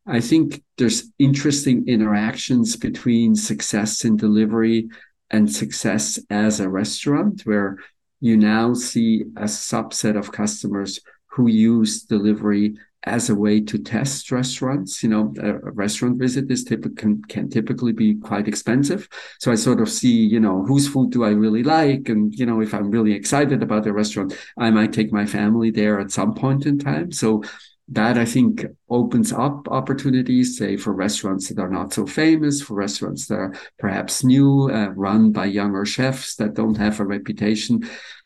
[0.07, 4.88] I think there's interesting interactions between success in delivery
[5.31, 7.79] and success as a restaurant, where
[8.21, 11.01] you now see a subset of customers
[11.33, 15.03] who use delivery as a way to test restaurants.
[15.03, 19.09] You know, a, restaurant visit is typically can, can, typically be quite expensive.
[19.40, 22.09] So I sort of see, you know, whose food do I really like?
[22.09, 25.71] And, you know, if I'm really excited about the restaurant, I might take my family
[25.71, 27.11] there at some point in time.
[27.12, 27.42] So
[27.88, 32.75] that I think opens up opportunities, say for restaurants that are not so famous, for
[32.75, 37.83] restaurants that are perhaps new, uh, run by younger chefs that don't have a reputation.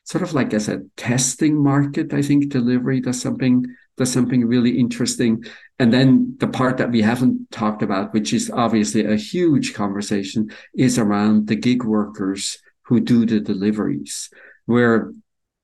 [0.06, 3.66] Sort of like as a testing market, I think delivery does something
[3.96, 5.42] does something really interesting.
[5.78, 10.50] And then the part that we haven't talked about, which is obviously a huge conversation,
[10.74, 14.30] is around the gig workers who do the deliveries,
[14.66, 15.12] where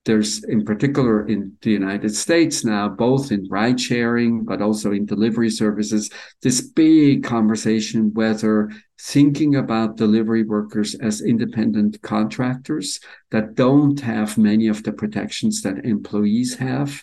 [0.05, 5.07] there's in particular in the United States now, both in ride sharing, but also in
[5.07, 6.11] delivery services,
[6.43, 14.69] this big conversation whether thinking about delivery workers as independent contractors that don't have many
[14.69, 17.03] of the protections that employees have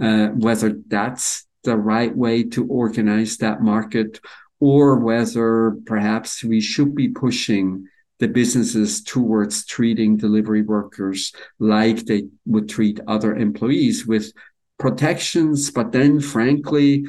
[0.00, 4.20] uh, whether that's the right way to organize that market
[4.60, 7.86] or whether perhaps we should be pushing
[8.20, 14.32] the businesses towards treating delivery workers like they would treat other employees with
[14.78, 17.06] protections, but then frankly,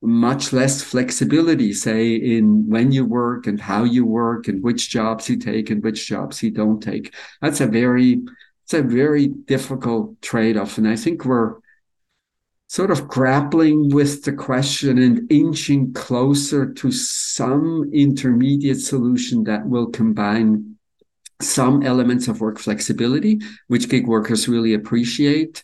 [0.00, 5.28] much less flexibility, say, in when you work and how you work and which jobs
[5.28, 7.14] you take and which jobs you don't take.
[7.40, 8.20] That's a very,
[8.64, 10.78] it's a very difficult trade-off.
[10.78, 11.54] And I think we're
[12.72, 19.88] sort of grappling with the question and inching closer to some intermediate solution that will
[19.88, 20.74] combine
[21.42, 25.62] some elements of work flexibility, which gig workers really appreciate,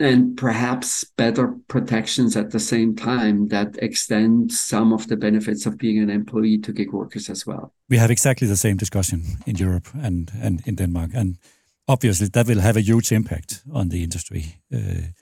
[0.00, 5.78] and perhaps better protections at the same time that extend some of the benefits of
[5.78, 7.72] being an employee to gig workers as well.
[7.88, 11.10] We have exactly the same discussion in Europe and, and in Denmark.
[11.14, 11.38] And
[11.86, 14.56] obviously, that will have a huge impact on the industry.
[14.74, 15.12] Uh,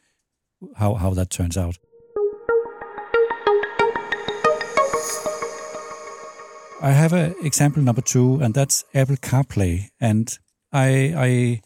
[0.76, 1.78] how how that turns out.
[6.80, 9.88] I have an example number two, and that's Apple CarPlay.
[10.00, 10.38] And
[10.72, 11.60] I I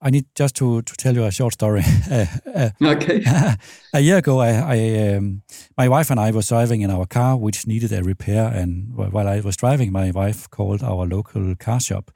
[0.00, 1.82] I need just to, to tell you a short story.
[2.10, 3.22] uh, uh, okay.
[3.92, 5.42] a year ago, I, I um,
[5.76, 8.46] my wife and I were driving in our car, which needed a repair.
[8.46, 12.12] And while I was driving, my wife called our local car shop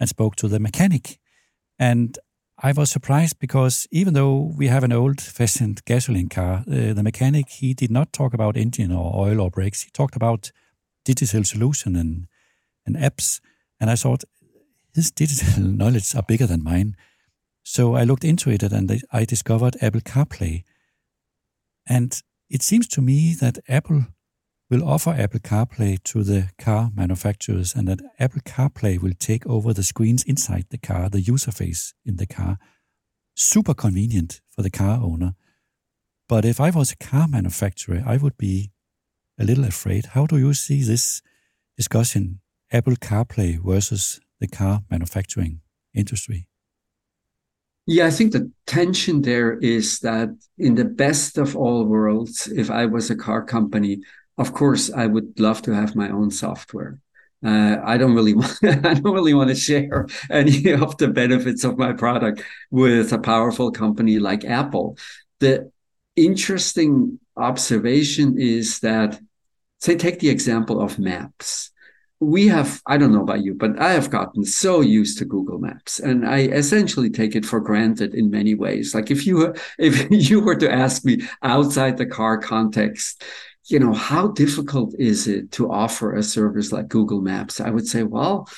[0.00, 1.18] and spoke to the mechanic.
[1.78, 2.18] And
[2.62, 7.48] I was surprised because even though we have an old-fashioned gasoline car, uh, the mechanic
[7.48, 9.82] he did not talk about engine or oil or brakes.
[9.82, 10.52] He talked about
[11.04, 12.26] digital solution and
[12.84, 13.40] and apps.
[13.80, 14.24] And I thought
[14.94, 16.96] his digital knowledge are bigger than mine.
[17.62, 20.64] So I looked into it and I discovered Apple CarPlay.
[21.86, 22.20] And
[22.50, 24.06] it seems to me that Apple
[24.70, 29.74] will offer Apple CarPlay to the car manufacturers and that Apple CarPlay will take over
[29.74, 32.58] the screens inside the car, the user face in the car.
[33.34, 35.34] Super convenient for the car owner.
[36.28, 38.70] But if I was a car manufacturer, I would be
[39.38, 40.06] a little afraid.
[40.06, 41.20] How do you see this
[41.76, 46.46] discussion, Apple CarPlay versus the car manufacturing industry?
[47.86, 50.28] Yeah, I think the tension there is that
[50.58, 54.00] in the best of all worlds, if I was a car company,
[54.38, 57.00] of course, I would love to have my own software.
[57.44, 61.64] Uh, I don't really want, I don't really want to share any of the benefits
[61.64, 64.98] of my product with a powerful company like Apple.
[65.40, 65.70] The
[66.16, 69.20] interesting observation is that,
[69.78, 71.70] say, take the example of maps.
[72.22, 75.58] We have, I don't know about you, but I have gotten so used to Google
[75.58, 78.94] Maps and I essentially take it for granted in many ways.
[78.94, 83.24] Like if you, if you were to ask me outside the car context,
[83.70, 87.60] you know, how difficult is it to offer a service like Google Maps?
[87.60, 88.48] I would say, well,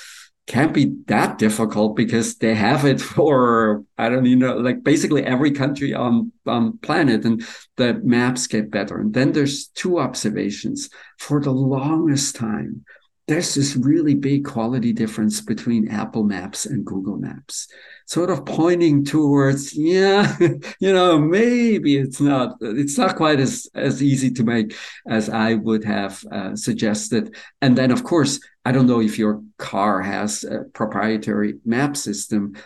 [0.46, 5.24] can't be that difficult because they have it for I don't you know like basically
[5.24, 7.44] every country on on planet and
[7.76, 8.98] the maps get better.
[8.98, 10.90] And then there's two observations.
[11.18, 12.84] For the longest time,
[13.28, 17.68] there's this really big quality difference between Apple Maps and Google Maps,
[18.06, 20.36] sort of pointing towards, yeah,
[20.80, 25.54] you know, maybe it's not, it's not quite as as easy to make as I
[25.54, 27.36] would have uh, suggested.
[27.60, 32.56] And then, of course, I don't know if your car has a proprietary map system.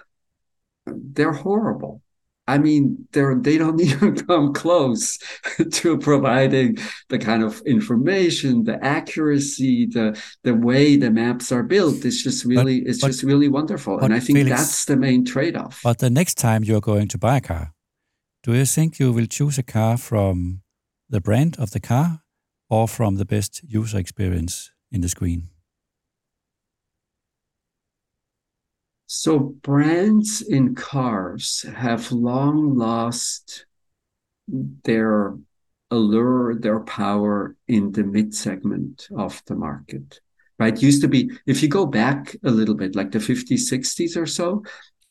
[0.87, 2.03] They're horrible.
[2.49, 5.19] I mean, they're they don't even come close
[5.73, 6.79] to providing
[7.09, 12.05] the kind of information, the accuracy, the the way the maps are built.
[12.05, 14.97] It's just really, but, it's but, just really wonderful, and I think Felix, that's the
[14.97, 15.81] main trade-off.
[15.83, 17.73] But the next time you're going to buy a car,
[18.43, 20.63] do you think you will choose a car from
[21.09, 22.23] the brand of the car,
[22.69, 25.49] or from the best user experience in the screen?
[29.07, 33.67] So brands in cars have long lost
[34.49, 35.37] their
[35.91, 40.21] allure, their power in the mid segment of the market.
[40.59, 40.81] Right.
[40.81, 44.27] Used to be, if you go back a little bit, like the 50s, 60s or
[44.27, 44.63] so,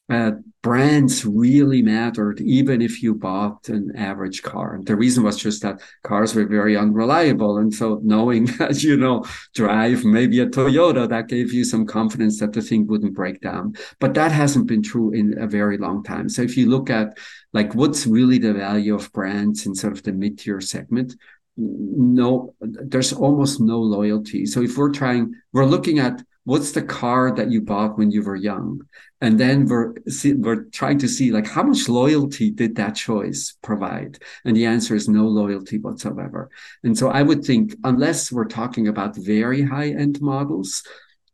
[0.08, 0.32] uh,
[0.62, 4.76] brands really mattered, even if you bought an average car.
[4.76, 7.58] And the reason was just that cars were very unreliable.
[7.58, 12.40] And so knowing that, you know, drive maybe a Toyota, that gave you some confidence
[12.40, 13.76] that the thing wouldn't break down.
[14.00, 16.30] But that hasn't been true in a very long time.
[16.30, 17.18] So if you look at
[17.54, 21.16] like what's really the value of brands in sort of the mid-tier segment,
[21.58, 24.46] no, there's almost no loyalty.
[24.46, 28.24] So if we're trying, we're looking at what's the car that you bought when you
[28.24, 28.82] were young?
[29.20, 33.58] And then we're see, we're trying to see like how much loyalty did that choice
[33.62, 34.20] provide?
[34.46, 36.50] And the answer is no loyalty whatsoever.
[36.84, 40.84] And so i would think unless we're talking about very high end models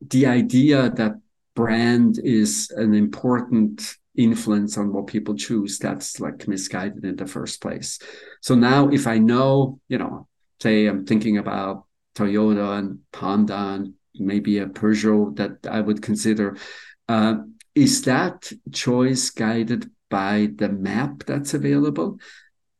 [0.09, 1.13] the idea that
[1.55, 7.61] brand is an important influence on what people choose that's like misguided in the first
[7.61, 7.99] place.
[8.41, 10.27] So now if i know you know
[10.61, 11.85] say i'm thinking about
[12.15, 16.57] toyota and honda and maybe a Peugeot that I would consider.
[17.07, 17.35] Uh,
[17.75, 22.19] is that choice guided by the map that's available?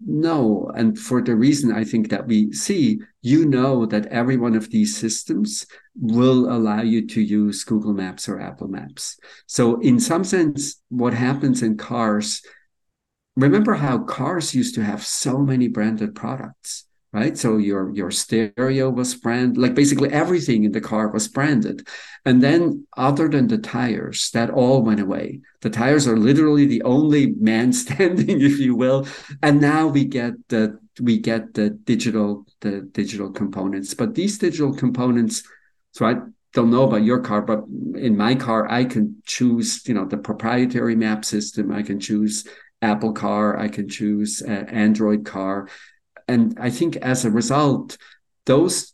[0.05, 0.71] No.
[0.75, 4.69] And for the reason I think that we see, you know that every one of
[4.69, 5.65] these systems
[5.95, 9.17] will allow you to use Google Maps or Apple Maps.
[9.45, 12.41] So, in some sense, what happens in cars,
[13.35, 17.37] remember how cars used to have so many branded products right?
[17.37, 21.87] So your your stereo was branded, like basically everything in the car was branded.
[22.25, 25.41] And then other than the tires, that all went away.
[25.61, 29.07] The tires are literally the only man standing, if you will.
[29.41, 33.93] And now we get the we get the digital the digital components.
[33.93, 35.43] But these digital components,
[35.91, 36.15] so I
[36.53, 37.63] don't know about your car, but
[37.95, 41.71] in my car, I can choose, you know, the proprietary map system.
[41.71, 42.45] I can choose
[42.81, 43.57] Apple Car.
[43.57, 45.67] I can choose uh, Android Car
[46.27, 47.97] and I think as a result,
[48.45, 48.93] those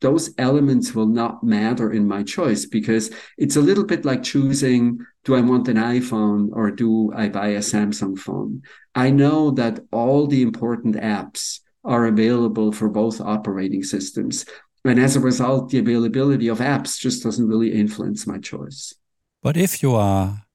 [0.00, 4.98] those elements will not matter in my choice because it's a little bit like choosing
[5.24, 8.62] do I want an iPhone or do I buy a Samsung phone?
[8.94, 14.44] I know that all the important apps are available for both operating systems.
[14.84, 18.94] And as a result, the availability of apps just doesn't really influence my choice.
[19.42, 20.46] But if you are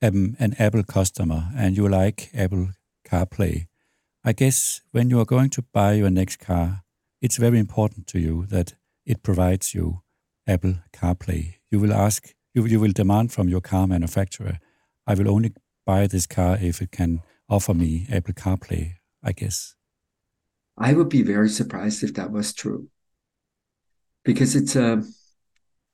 [0.00, 2.68] um, an Apple customer and you like Apple
[3.06, 3.66] CarPlay,
[4.26, 6.82] I guess when you are going to buy your next car,
[7.20, 10.00] it's very important to you that it provides you
[10.46, 11.56] Apple CarPlay.
[11.70, 14.60] You will ask, you, you will demand from your car manufacturer,
[15.06, 15.52] I will only
[15.84, 17.20] buy this car if it can
[17.50, 19.74] offer me Apple CarPlay, I guess.
[20.78, 22.88] I would be very surprised if that was true.
[24.24, 25.02] Because it's a,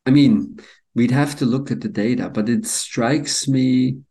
[0.06, 0.60] I mean,
[0.94, 4.02] we'd have to look at the data, but it strikes me,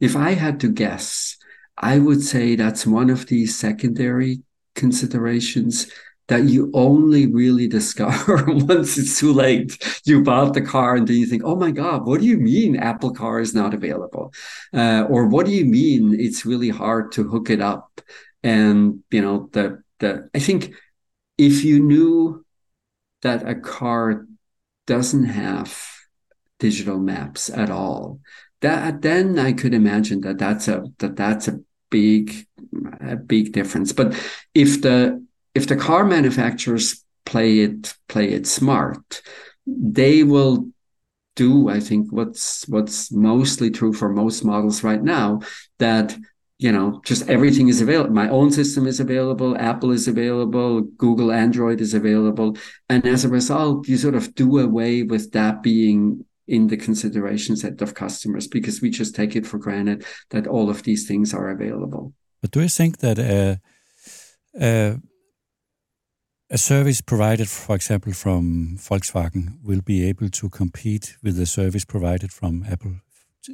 [0.00, 1.36] if I had to guess,
[1.80, 4.42] I would say that's one of these secondary
[4.74, 5.90] considerations
[6.28, 9.78] that you only really discover once it's too late.
[10.04, 12.76] You bought the car and then you think, oh my God, what do you mean
[12.76, 14.32] Apple Car is not available?
[14.72, 18.00] Uh, or what do you mean it's really hard to hook it up?
[18.42, 20.74] And, you know, the, the, I think
[21.38, 22.44] if you knew
[23.22, 24.26] that a car
[24.86, 25.82] doesn't have
[26.58, 28.20] digital maps at all,
[28.60, 31.60] that then I could imagine that that's a that that's a
[31.90, 32.46] big
[33.00, 33.92] a big difference.
[33.92, 34.14] But
[34.54, 35.24] if the
[35.54, 39.22] if the car manufacturers play it play it smart,
[39.66, 40.68] they will
[41.36, 45.40] do I think what's what's mostly true for most models right now
[45.78, 46.16] that
[46.58, 51.30] you know just everything is available my own system is available apple is available google
[51.30, 52.56] android is available
[52.88, 57.56] and as a result you sort of do away with that being in the consideration
[57.56, 61.34] set of customers because we just take it for granted that all of these things
[61.34, 62.12] are available.
[62.40, 63.56] But do you think that uh,
[64.60, 64.96] uh,
[66.50, 71.84] a service provided, for example, from Volkswagen will be able to compete with the service
[71.84, 72.96] provided from Apple,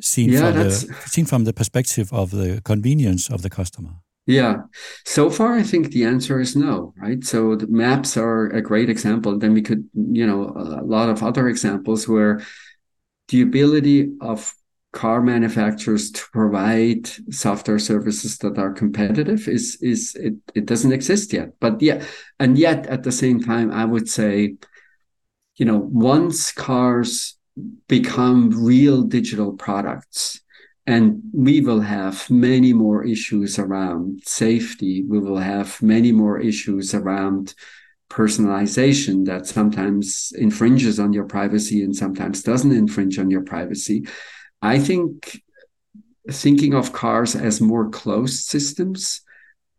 [0.01, 0.71] seen, yeah, from, the,
[1.07, 3.97] seen from the perspective of the convenience of the customer?
[4.27, 4.63] Yeah.
[5.05, 7.23] So far, I think the answer is no, right?
[7.23, 9.39] So the maps are a great example.
[9.39, 12.41] Then we could, you know, a lot of other examples where
[13.29, 14.55] the ability of
[14.93, 21.33] car manufacturers to provide software services that are competitive is is it, it doesn't exist
[21.33, 21.51] yet.
[21.61, 22.05] But yeah
[22.39, 24.55] and yet at the same time i would say
[25.57, 27.37] you know once cars
[27.89, 30.41] become real digital products
[30.87, 36.95] and we will have many more issues around safety we will have many more issues
[36.95, 37.55] around
[38.11, 44.07] personalization that sometimes infringes on your privacy and sometimes doesn't infringe on your privacy.
[44.63, 45.43] I think
[46.31, 49.21] thinking of cars as more closed systems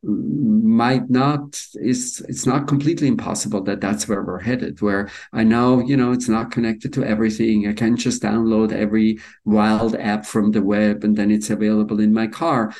[0.04, 5.80] might not is it's not completely impossible that that's where we're headed where i know
[5.80, 7.68] you know it's not connected to everything.
[7.68, 12.14] I can just download every wild app from the web and then it's available in
[12.14, 12.74] my car.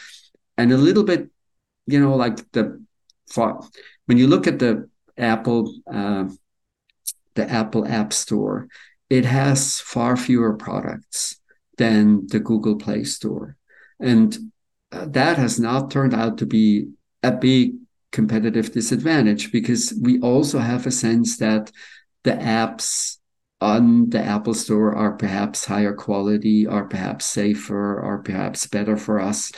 [0.58, 1.30] And a little bit
[1.88, 2.80] you know like the
[4.06, 4.88] when you look at the
[5.18, 6.26] apple uh,
[7.36, 8.68] the apple app store
[9.10, 11.40] it has far fewer products
[11.78, 13.58] than the Google Play Store.
[14.00, 14.38] And
[14.92, 16.90] uh, that has not turned out to be
[17.24, 17.76] a big
[18.12, 21.72] competitive disadvantage because we also have a sense that
[22.24, 23.18] the apps
[23.62, 29.20] on the Apple Store are perhaps higher quality, are perhaps safer, are perhaps better for
[29.20, 29.52] us.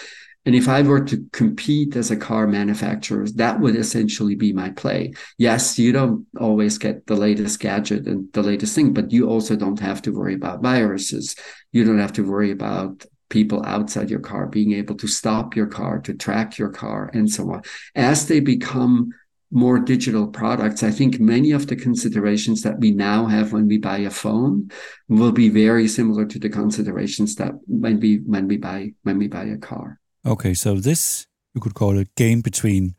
[0.47, 4.69] And if I were to compete as a car manufacturer, that would essentially be my
[4.69, 5.11] play.
[5.37, 9.57] Yes, you don't always get the latest gadget and the latest thing, but you also
[9.57, 11.35] don't have to worry about viruses.
[11.73, 15.67] You don't have to worry about people outside your car being able to stop your
[15.67, 17.63] car, to track your car, and so on.
[17.93, 19.09] As they become
[19.51, 23.79] more digital products, I think many of the considerations that we now have when we
[23.79, 24.71] buy a phone
[25.09, 29.27] will be very similar to the considerations that when we when we buy when we
[29.27, 29.99] buy a car.
[30.27, 31.25] Okay, so this
[31.55, 32.95] you could call a game between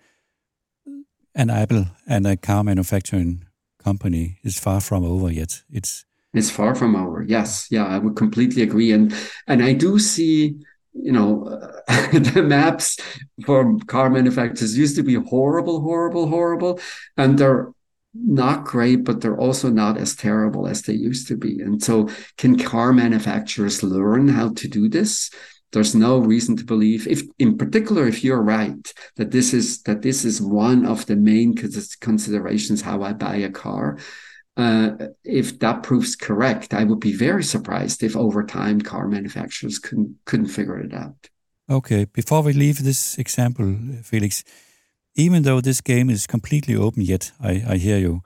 [1.35, 3.45] an Apple and a car manufacturing
[3.85, 5.62] company is far from over yet.
[5.70, 7.22] It's it's far from over.
[7.22, 9.14] Yes, yeah, I would completely agree, and
[9.47, 10.57] and I do see
[10.95, 11.45] you know
[11.87, 12.99] uh, the maps
[13.45, 16.81] for car manufacturers used to be horrible, horrible, horrible,
[17.18, 17.70] and they're
[18.14, 21.61] not great, but they're also not as terrible as they used to be.
[21.61, 22.09] And so,
[22.39, 25.31] can car manufacturers learn how to do this?
[25.72, 30.02] There's no reason to believe if in particular if you're right that this is that
[30.02, 31.54] this is one of the main
[32.00, 33.98] considerations how i buy a car
[34.56, 34.90] uh,
[35.24, 40.16] if that proves correct i would be very surprised if over time car manufacturers couldn't
[40.24, 41.28] couldn't figure it out.
[41.70, 44.44] Okay before we leave this example felix
[45.14, 48.22] even though this game is completely open yet i, I hear you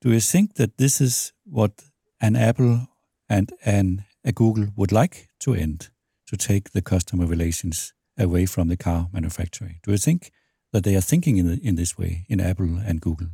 [0.00, 1.72] do you think that this is what
[2.20, 2.88] an apple
[3.28, 5.90] and an a google would like to end
[6.28, 9.72] to take the customer relations away from the car manufacturer.
[9.82, 10.30] Do you think
[10.72, 13.28] that they are thinking in, the, in this way in Apple and Google?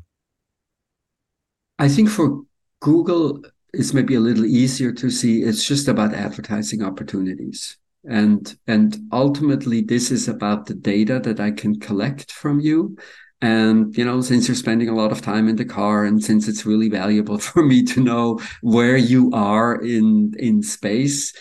[1.79, 2.43] I think for
[2.81, 3.43] Google,
[3.73, 5.43] it's maybe a little easier to see.
[5.43, 7.77] It's just about advertising opportunities.
[8.09, 12.97] And, and ultimately, this is about the data that I can collect from you.
[13.41, 16.47] And, you know, since you're spending a lot of time in the car and since
[16.47, 21.33] it's really valuable for me to know where you are in, in space,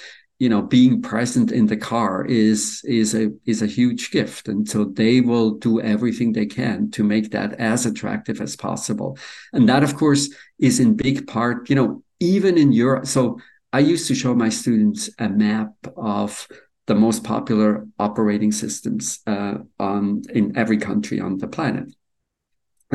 [0.43, 4.43] you know being present in the car is is a is a huge gift.
[4.51, 9.17] And so they will do everything they can to make that as attractive as possible.
[9.53, 10.23] And that of course
[10.59, 13.05] is in big part you know even in europe.
[13.15, 13.39] So
[13.77, 16.47] i used to show my students a map of
[16.89, 21.87] the most popular operating systems uh, on in every country on the planet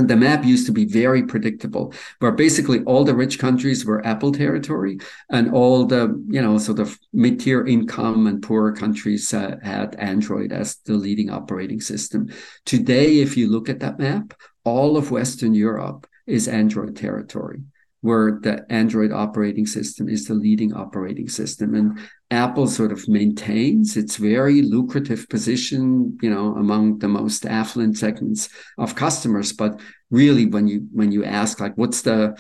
[0.07, 4.33] the map used to be very predictable, where basically all the rich countries were Apple
[4.33, 4.99] territory,
[5.31, 10.53] and all the you know sort of mid-tier income and poorer countries uh, had Android
[10.53, 12.29] as the leading operating system.
[12.65, 14.35] Today, if you look at that map,
[14.65, 17.63] all of Western Europe is Android territory
[18.01, 21.75] where the Android operating system is the leading operating system.
[21.75, 21.99] And
[22.31, 28.51] Apple sort of maintains its very lucrative position, you know, among the most affluent segments
[28.77, 29.53] of customers.
[29.53, 32.39] But really, when you when you ask like what's the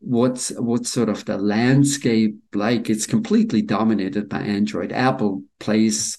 [0.00, 4.92] what's what's sort of the landscape like, it's completely dominated by Android.
[4.92, 6.18] Apple plays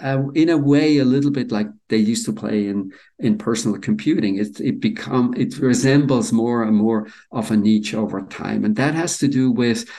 [0.00, 3.76] uh, in a way a little bit like they used to play in in personal
[3.76, 8.76] computing it it become it resembles more and more of a niche over time and
[8.76, 9.90] that has to do with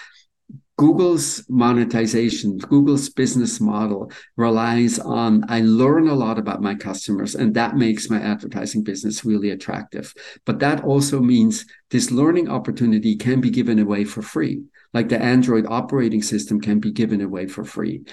[0.79, 7.53] Google's monetization, Google's business model relies on I learn a lot about my customers, and
[7.55, 10.13] that makes my advertising business really attractive.
[10.45, 14.61] But that also means this learning opportunity can be given away for free,
[14.93, 18.03] like the Android operating system can be given away for free.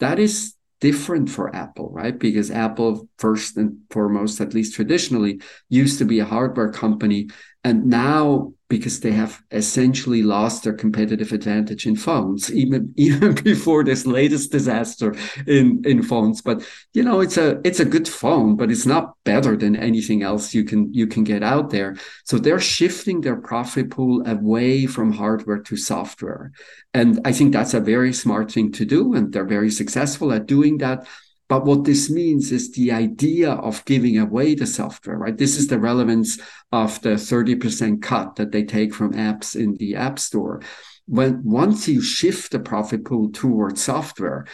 [0.00, 2.18] That is different for Apple, right?
[2.18, 7.28] Because Apple, first and foremost, at least traditionally, used to be a hardware company.
[7.62, 13.84] And now because they have essentially lost their competitive advantage in phones, even even before
[13.84, 15.14] this latest disaster
[15.46, 16.42] in in phones.
[16.42, 20.22] But you know, it's a it's a good phone, but it's not better than anything
[20.22, 21.96] else you can you can get out there.
[22.24, 26.52] So they're shifting their profit pool away from hardware to software,
[26.92, 30.46] and I think that's a very smart thing to do, and they're very successful at
[30.46, 31.06] doing that.
[31.48, 35.36] But what this means is the idea of giving away the software, right?
[35.36, 36.40] This is the relevance
[36.72, 40.60] of the 30% cut that they take from apps in the App Store.
[41.06, 44.46] When once you shift the profit pool towards software,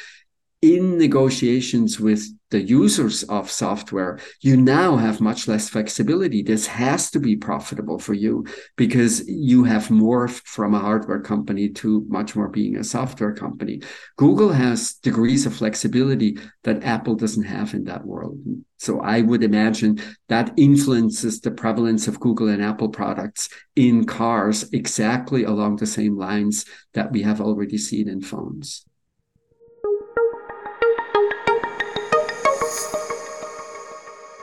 [0.61, 6.43] in negotiations with the users of software, you now have much less flexibility.
[6.43, 8.47] This has to be profitable for you
[8.77, 13.81] because you have morphed from a hardware company to much more being a software company.
[14.17, 18.39] Google has degrees of flexibility that Apple doesn't have in that world.
[18.79, 24.69] So I would imagine that influences the prevalence of Google and Apple products in cars
[24.73, 28.85] exactly along the same lines that we have already seen in phones.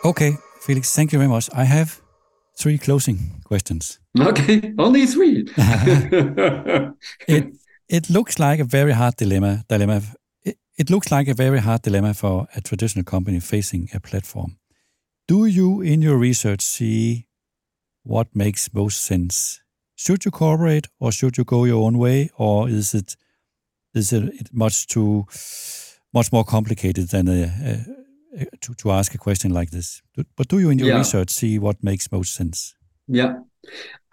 [0.04, 1.50] Okay, Felix, thank you very much.
[1.54, 2.02] I have
[2.58, 4.00] three closing questions.
[4.18, 5.46] Okay, only three.
[7.28, 7.58] it
[7.90, 9.64] it looks like a very hard dilemma.
[9.68, 10.02] Dilemma.
[10.44, 14.58] It, it looks like a very hard dilemma for a traditional company facing a platform.
[15.28, 17.28] Do you, in your research, see
[18.04, 19.62] what makes most sense?
[19.96, 23.18] Should you cooperate, or should you go your own way, or is it
[23.94, 25.26] is it much too
[26.14, 27.99] much more complicated than a, a
[28.62, 30.02] to, to ask a question like this.
[30.36, 30.98] But do you, in your yeah.
[30.98, 32.76] research, see what makes most sense?
[33.08, 33.40] Yeah,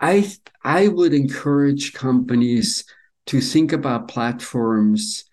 [0.01, 0.33] I
[0.65, 2.85] I would encourage companies
[3.27, 5.25] to think about platforms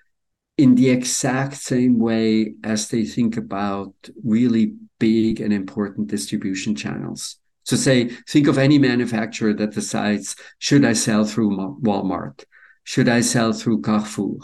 [0.57, 7.38] in the exact same way as they think about really big and important distribution channels.
[7.63, 12.43] So, say, think of any manufacturer that decides, should I sell through Walmart?
[12.84, 14.39] Should I sell through Carrefour?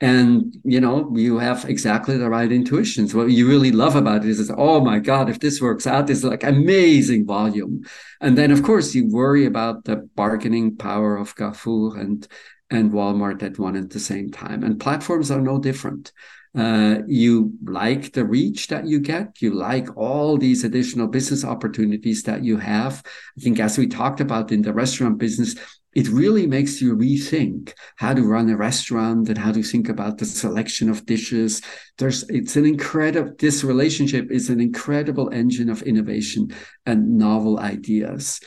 [0.00, 3.14] And you know you have exactly the right intuitions.
[3.14, 6.18] What you really love about it is oh my god if this works out this
[6.18, 7.84] is like amazing volume.
[8.20, 12.26] And then of course you worry about the bargaining power of Carrefour and
[12.70, 14.62] and Walmart at one at the same time.
[14.62, 16.12] And platforms are no different.
[16.56, 19.40] Uh, you like the reach that you get.
[19.40, 23.02] You like all these additional business opportunities that you have.
[23.06, 25.54] I think as we talked about in the restaurant business
[25.92, 30.18] it really makes you rethink how to run a restaurant and how to think about
[30.18, 31.62] the selection of dishes.
[31.98, 36.54] There's, it's an incredible, this relationship is an incredible engine of innovation
[36.86, 38.40] and novel ideas.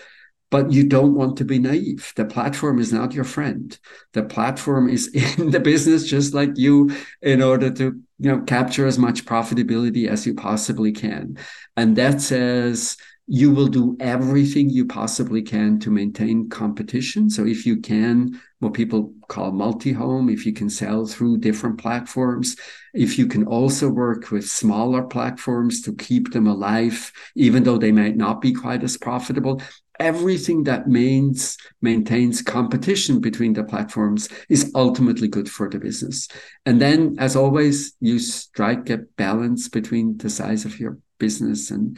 [0.51, 2.13] But you don't want to be naive.
[2.15, 3.77] The platform is not your friend.
[4.13, 5.07] The platform is
[5.39, 7.83] in the business just like you in order to,
[8.19, 11.37] you know, capture as much profitability as you possibly can.
[11.75, 12.97] And that says,
[13.33, 17.31] you will do everything you possibly can to maintain competition.
[17.31, 22.55] So if you can, what people call multi-home, if you can sell through different platforms,
[22.93, 27.91] if you can also work with smaller platforms to keep them alive, even though they
[27.91, 29.59] might not be quite as profitable,
[29.99, 36.27] everything that means maintains competition between the platforms is ultimately good for the business.
[36.67, 41.97] And then, as always, you strike a balance between the size of your business and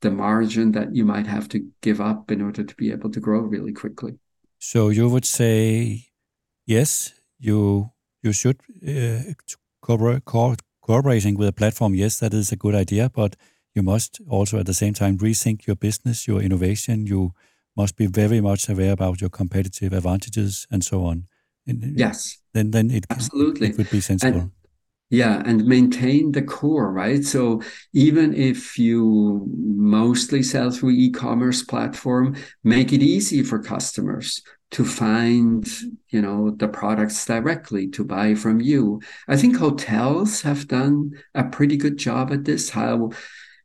[0.00, 3.20] the margin that you might have to give up in order to be able to
[3.20, 4.18] grow really quickly.
[4.58, 6.06] So you would say,
[6.66, 7.90] yes, you
[8.22, 9.32] you should uh,
[9.80, 11.94] cooperate, cooperating with a platform.
[11.94, 13.36] Yes, that is a good idea, but
[13.74, 17.06] you must also at the same time rethink your business, your innovation.
[17.06, 17.32] You
[17.76, 21.26] must be very much aware about your competitive advantages and so on.
[21.66, 22.38] yes.
[22.54, 24.40] Then then it absolutely it would be sensible.
[24.40, 24.50] And
[25.08, 27.24] yeah, and maintain the core, right?
[27.24, 34.42] So even if you mostly sell through e-commerce platform, make it easy for customers
[34.72, 35.64] to find,
[36.08, 39.00] you know, the products directly to buy from you.
[39.28, 42.70] I think hotels have done a pretty good job at this.
[42.70, 43.10] How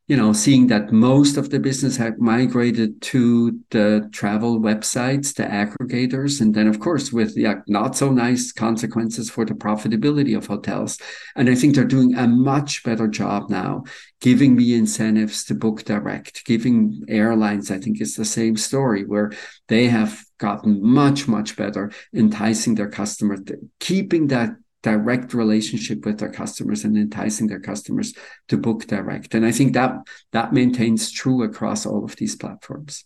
[0.07, 5.43] you know, seeing that most of the business had migrated to the travel websites, the
[5.43, 10.47] aggregators, and then of course with the not so nice consequences for the profitability of
[10.47, 10.99] hotels.
[11.35, 13.83] And I think they're doing a much better job now,
[14.19, 19.31] giving me incentives to book direct, giving airlines, I think it's the same story where
[19.69, 23.41] they have gotten much, much better enticing their customers,
[23.79, 28.13] keeping that direct relationship with their customers and enticing their customers
[28.47, 29.35] to book direct.
[29.35, 29.93] And I think that
[30.31, 33.05] that maintains true across all of these platforms.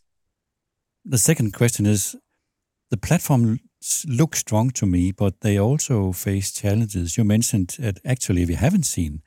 [1.04, 2.16] The second question is
[2.90, 3.60] the platforms
[4.08, 7.18] look strong to me, but they also face challenges.
[7.18, 9.22] You mentioned that actually we haven't seen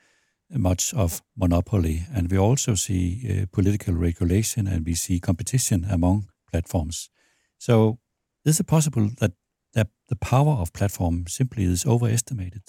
[0.50, 6.28] much of monopoly, and we also see uh, political regulation and we see competition among
[6.50, 7.10] platforms.
[7.58, 7.98] So,
[8.44, 9.32] is it possible that
[9.74, 12.62] that the power of platform simply is overestimated?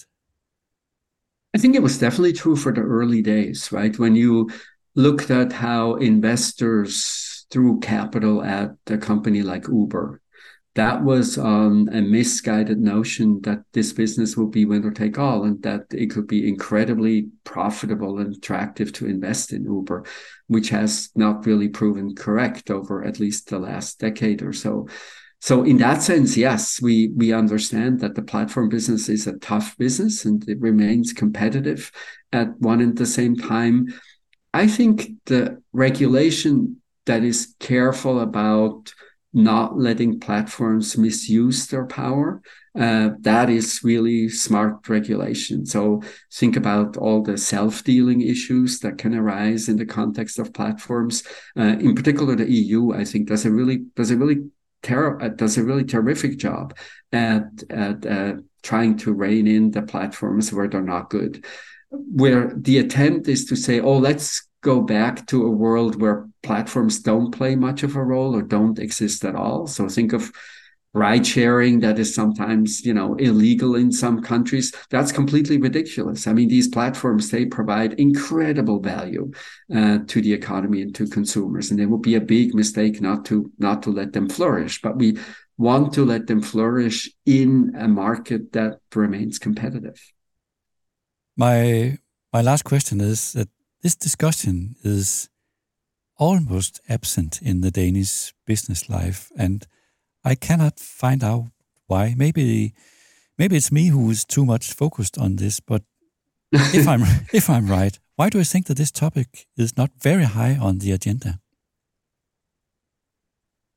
[1.54, 3.98] I think it was definitely true for the early days, right?
[3.98, 4.50] When you
[4.94, 10.20] looked at how investors threw capital at a company like Uber,
[10.76, 15.60] that was um, a misguided notion that this business will be winner take all and
[15.64, 20.04] that it could be incredibly profitable and attractive to invest in Uber,
[20.46, 24.86] which has not really proven correct over at least the last decade or so.
[25.40, 29.76] So in that sense, yes, we we understand that the platform business is a tough
[29.78, 31.90] business and it remains competitive
[32.32, 33.88] at one and the same time.
[34.52, 38.92] I think the regulation that is careful about
[39.32, 42.42] not letting platforms misuse their power.
[42.78, 45.64] Uh, that is really smart regulation.
[45.64, 51.22] So think about all the self-dealing issues that can arise in the context of platforms.
[51.56, 54.42] Uh, in particular, the EU, I think, does a really does a really
[54.82, 56.76] ter- uh, does a really terrific job
[57.12, 61.44] at at uh, trying to rein in the platforms where they're not good.
[61.90, 67.00] Where the attempt is to say, oh, let's go back to a world where platforms
[67.00, 69.66] don't play much of a role or don't exist at all.
[69.66, 70.30] So think of
[70.92, 76.26] ride sharing that is sometimes you know illegal in some countries that's completely ridiculous.
[76.26, 79.30] I mean these platforms they provide incredible value
[79.74, 83.24] uh, to the economy and to consumers and it would be a big mistake not
[83.26, 85.16] to not to let them flourish but we
[85.56, 90.00] want to let them flourish in a market that remains competitive.
[91.36, 91.98] My
[92.32, 93.48] my last question is that
[93.82, 95.28] this discussion is
[96.16, 99.66] almost absent in the danish business life and
[100.24, 101.46] I cannot find out
[101.86, 102.14] why.
[102.16, 102.74] Maybe
[103.38, 105.82] maybe it's me who is too much focused on this, but
[106.52, 107.02] if I'm
[107.32, 110.78] if I'm right, why do I think that this topic is not very high on
[110.78, 111.40] the agenda?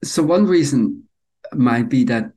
[0.03, 1.07] So one reason
[1.53, 2.33] might be that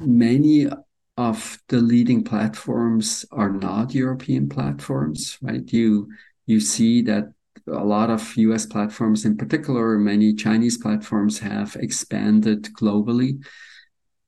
[0.00, 0.68] many
[1.16, 5.72] of the leading platforms are not European platforms, right?
[5.72, 6.08] You
[6.46, 7.32] you see that
[7.66, 13.44] a lot of US platforms, in particular, many Chinese platforms have expanded globally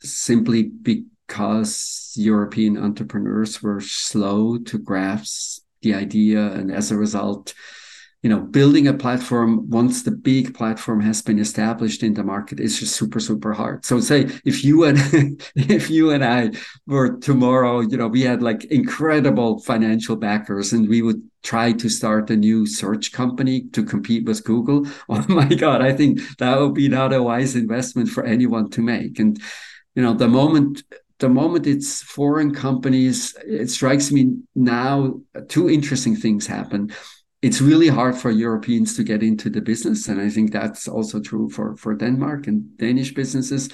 [0.01, 6.53] simply because European entrepreneurs were slow to grasp the idea.
[6.53, 7.55] And as a result,
[8.23, 12.59] you know, building a platform once the big platform has been established in the market
[12.59, 13.85] is just super, super hard.
[13.85, 14.99] So say if you and
[15.55, 16.51] if you and I
[16.87, 21.89] were tomorrow, you know, we had like incredible financial backers and we would try to
[21.89, 24.87] start a new search company to compete with Google.
[25.09, 28.83] Oh my God, I think that would be not a wise investment for anyone to
[28.83, 29.19] make.
[29.19, 29.41] And
[29.95, 30.83] you know, the moment
[31.19, 36.93] the moment it's foreign companies, it strikes me now two interesting things happen
[37.41, 40.09] it's really hard for Europeans to get into the business.
[40.09, 43.71] And I think that's also true for, for Denmark and Danish businesses.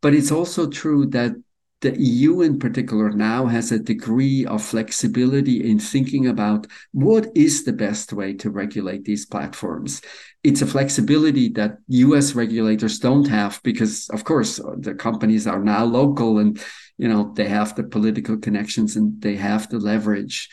[0.00, 1.32] But it's also true that
[1.80, 7.64] the EU in particular now has a degree of flexibility in thinking about what is
[7.64, 10.00] the best way to regulate these platforms.
[10.42, 15.84] It's a flexibility that US regulators don't have because, of course, the companies are now
[15.84, 16.60] local and
[16.96, 20.48] you know they have the political connections and they have the leverage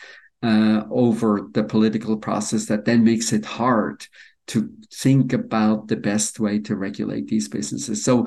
[0.46, 4.06] uh, over the political process that then makes it hard
[4.46, 8.04] to think about the best way to regulate these businesses.
[8.04, 8.26] So,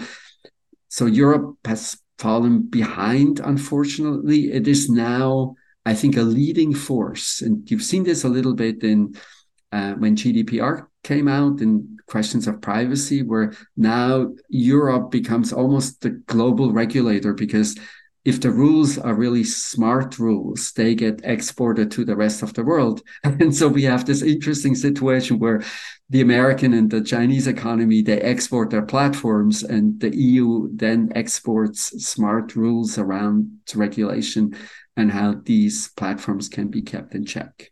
[0.89, 3.39] so Europe has fallen behind.
[3.39, 5.55] Unfortunately, it is now,
[5.85, 9.15] I think, a leading force, and you've seen this a little bit in
[9.71, 16.09] uh, when GDPR came out and questions of privacy, where now Europe becomes almost the
[16.09, 17.77] global regulator because
[18.29, 22.63] if the rules are really smart rules, they get exported to the rest of the
[22.63, 23.01] world.
[23.23, 25.63] And so we have this interesting situation where
[26.09, 31.79] the American and the Chinese economy, they export their platforms and the EU then exports
[32.05, 34.55] smart rules around regulation
[34.95, 37.71] and how these platforms can be kept in check.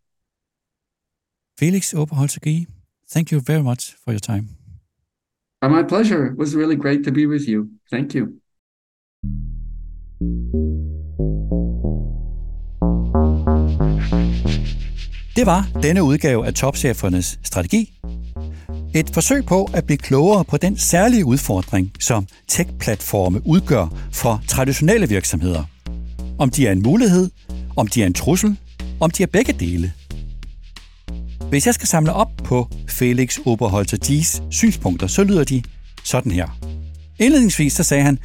[1.57, 2.65] Felix Oberholzer
[3.07, 4.45] Thank you very much for your time.
[5.61, 6.27] Uh, my pleasure.
[6.27, 7.69] It was really great to be with you.
[7.89, 8.41] Thank you.
[15.36, 17.99] Det var denne udgave af Topchefernes Strategi.
[18.95, 25.09] Et forsøg på at blive klogere på den særlige udfordring, som tech-platforme udgør for traditionelle
[25.09, 25.63] virksomheder.
[26.39, 27.30] Om de er en mulighed,
[27.76, 28.57] om de er en trussel,
[28.99, 29.93] om de er begge dele.
[31.49, 35.63] Hvis jeg skal samle op på Felix Oberholzer G's synspunkter, så lyder de
[36.03, 36.57] sådan her.
[37.20, 38.20] Indledningsvis så sagde han,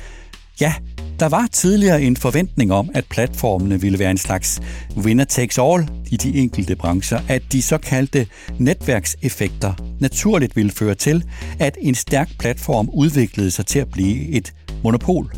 [0.60, 0.74] ja,
[1.20, 4.60] der var tidligere en forventning om, at platformene ville være en slags
[4.96, 8.26] winner takes all i de enkelte brancher, at de såkaldte
[8.58, 11.24] netværkseffekter naturligt ville føre til,
[11.58, 14.54] at en stærk platform udviklede sig til at blive et
[14.84, 15.36] monopol.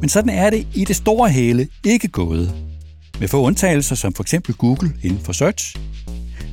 [0.00, 2.54] Men sådan er det i det store hele ikke gået.
[3.20, 5.76] Med få undtagelser som for eksempel Google inden for search.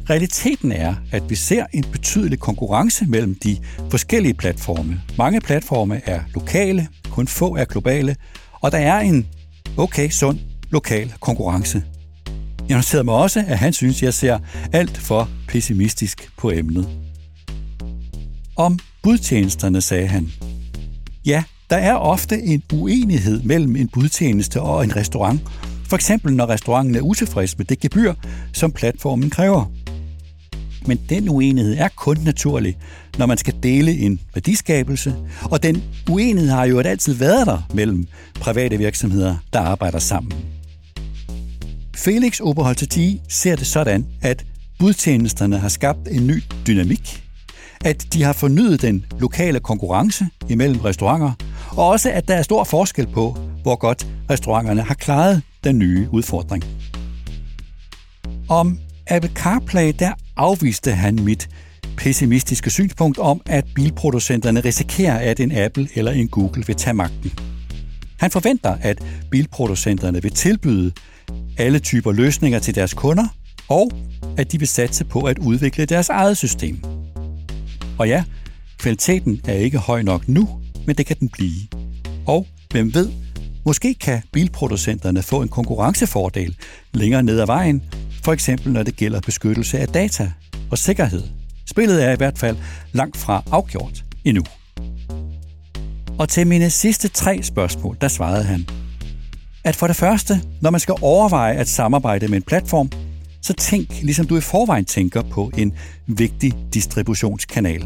[0.09, 3.57] Realiteten er, at vi ser en betydelig konkurrence mellem de
[3.89, 5.01] forskellige platforme.
[5.17, 8.15] Mange platforme er lokale, kun få er globale,
[8.61, 9.27] og der er en
[9.77, 10.39] okay, sund
[10.69, 11.83] lokal konkurrence.
[12.69, 14.39] Jeg noterede mig også, at han synes, jeg ser
[14.71, 16.89] alt for pessimistisk på emnet.
[18.55, 20.31] Om budtjenesterne sagde han,
[21.25, 25.41] ja, der er ofte en uenighed mellem en budtjeneste og en restaurant,
[25.89, 28.13] for eksempel når restauranten er utilfreds med det gebyr,
[28.53, 29.65] som platformen kræver.
[30.85, 32.77] Men den uenighed er kun naturlig,
[33.17, 38.07] når man skal dele en værdiskabelse, og den uenighed har jo altid været der mellem
[38.33, 40.33] private virksomheder, der arbejder sammen.
[41.95, 44.45] Felix Oberholzer ser det sådan, at
[44.79, 47.23] budtjenesterne har skabt en ny dynamik,
[47.85, 51.31] at de har fornyet den lokale konkurrence imellem restauranter,
[51.71, 56.07] og også at der er stor forskel på, hvor godt restauranterne har klaret den nye
[56.11, 56.63] udfordring.
[58.49, 61.49] Om Apple CarPlay, der afviste han mit
[61.97, 67.31] pessimistiske synspunkt om, at bilproducenterne risikerer, at en Apple eller en Google vil tage magten.
[68.19, 70.91] Han forventer, at bilproducenterne vil tilbyde
[71.57, 73.27] alle typer løsninger til deres kunder,
[73.69, 73.91] og
[74.37, 76.83] at de vil satse på at udvikle deres eget system.
[77.97, 78.23] Og ja,
[78.77, 80.49] kvaliteten er ikke høj nok nu,
[80.87, 81.67] men det kan den blive.
[82.25, 83.09] Og hvem ved,
[83.65, 86.55] måske kan bilproducenterne få en konkurrencefordel
[86.93, 87.83] længere ned ad vejen,
[88.23, 90.31] for eksempel når det gælder beskyttelse af data
[90.71, 91.23] og sikkerhed.
[91.65, 92.57] Spillet er i hvert fald
[92.91, 94.43] langt fra afgjort endnu.
[96.19, 98.65] Og til mine sidste tre spørgsmål, der svarede han,
[99.63, 102.91] at for det første, når man skal overveje at samarbejde med en platform,
[103.41, 105.73] så tænk, ligesom du i forvejen tænker på en
[106.07, 107.83] vigtig distributionskanal.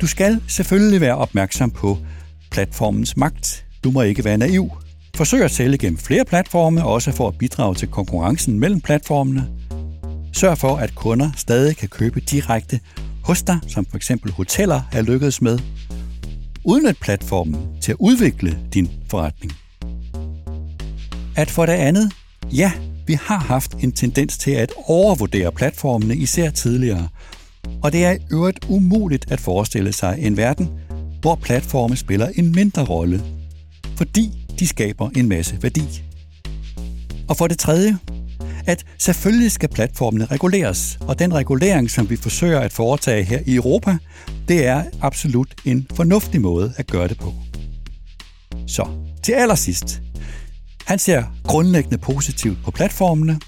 [0.00, 1.98] Du skal selvfølgelig være opmærksom på
[2.50, 3.66] platformens magt.
[3.84, 4.70] Du må ikke være naiv.
[5.16, 9.48] Forsøg at sælge gennem flere platforme, også for at bidrage til konkurrencen mellem platformene.
[10.36, 12.80] Sørg for, at kunder stadig kan købe direkte
[13.24, 15.58] hos dig, som for eksempel hoteller er lykkedes med.
[16.64, 19.52] Udnyt platformen til at udvikle din forretning.
[21.36, 22.12] At for det andet,
[22.52, 22.72] ja,
[23.06, 27.08] vi har haft en tendens til at overvurdere platformene, især tidligere.
[27.82, 30.70] Og det er i øvrigt umuligt at forestille sig en verden,
[31.20, 33.22] hvor platforme spiller en mindre rolle,
[33.96, 36.02] fordi de skaber en masse værdi.
[37.28, 37.98] Og for det tredje,
[38.66, 43.54] at selvfølgelig skal platformene reguleres, og den regulering, som vi forsøger at foretage her i
[43.54, 43.96] Europa,
[44.48, 47.34] det er absolut en fornuftig måde at gøre det på.
[48.66, 48.88] Så,
[49.22, 50.02] til allersidst.
[50.86, 53.40] Han ser grundlæggende positivt på platformene.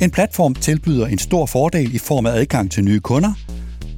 [0.00, 3.32] En platform tilbyder en stor fordel i form af adgang til nye kunder,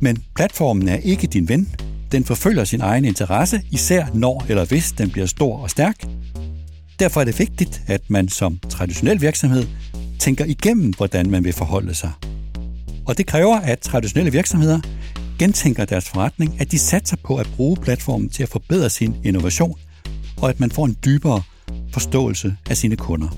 [0.00, 1.74] men platformen er ikke din ven.
[2.12, 6.04] Den forfølger sin egen interesse, især når eller hvis den bliver stor og stærk.
[6.98, 9.66] Derfor er det vigtigt, at man som traditionel virksomhed
[10.22, 12.12] tænker igennem, hvordan man vil forholde sig.
[13.06, 14.80] Og det kræver, at traditionelle virksomheder
[15.38, 19.78] gentænker deres forretning, at de satser på at bruge platformen til at forbedre sin innovation,
[20.36, 21.42] og at man får en dybere
[21.92, 23.28] forståelse af sine kunder.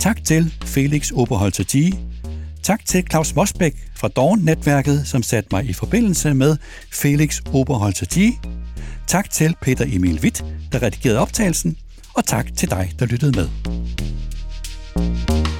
[0.00, 1.94] Tak til Felix Oberholzer G.
[2.62, 6.56] Tak til Claus Mosbæk fra Dawn-netværket, som satte mig i forbindelse med
[6.92, 8.34] Felix Oberholzer G.
[9.06, 11.76] Tak til Peter Emil Witt, der redigerede optagelsen,
[12.14, 13.48] og tak til dig, der lyttede med.
[14.96, 15.53] Thank you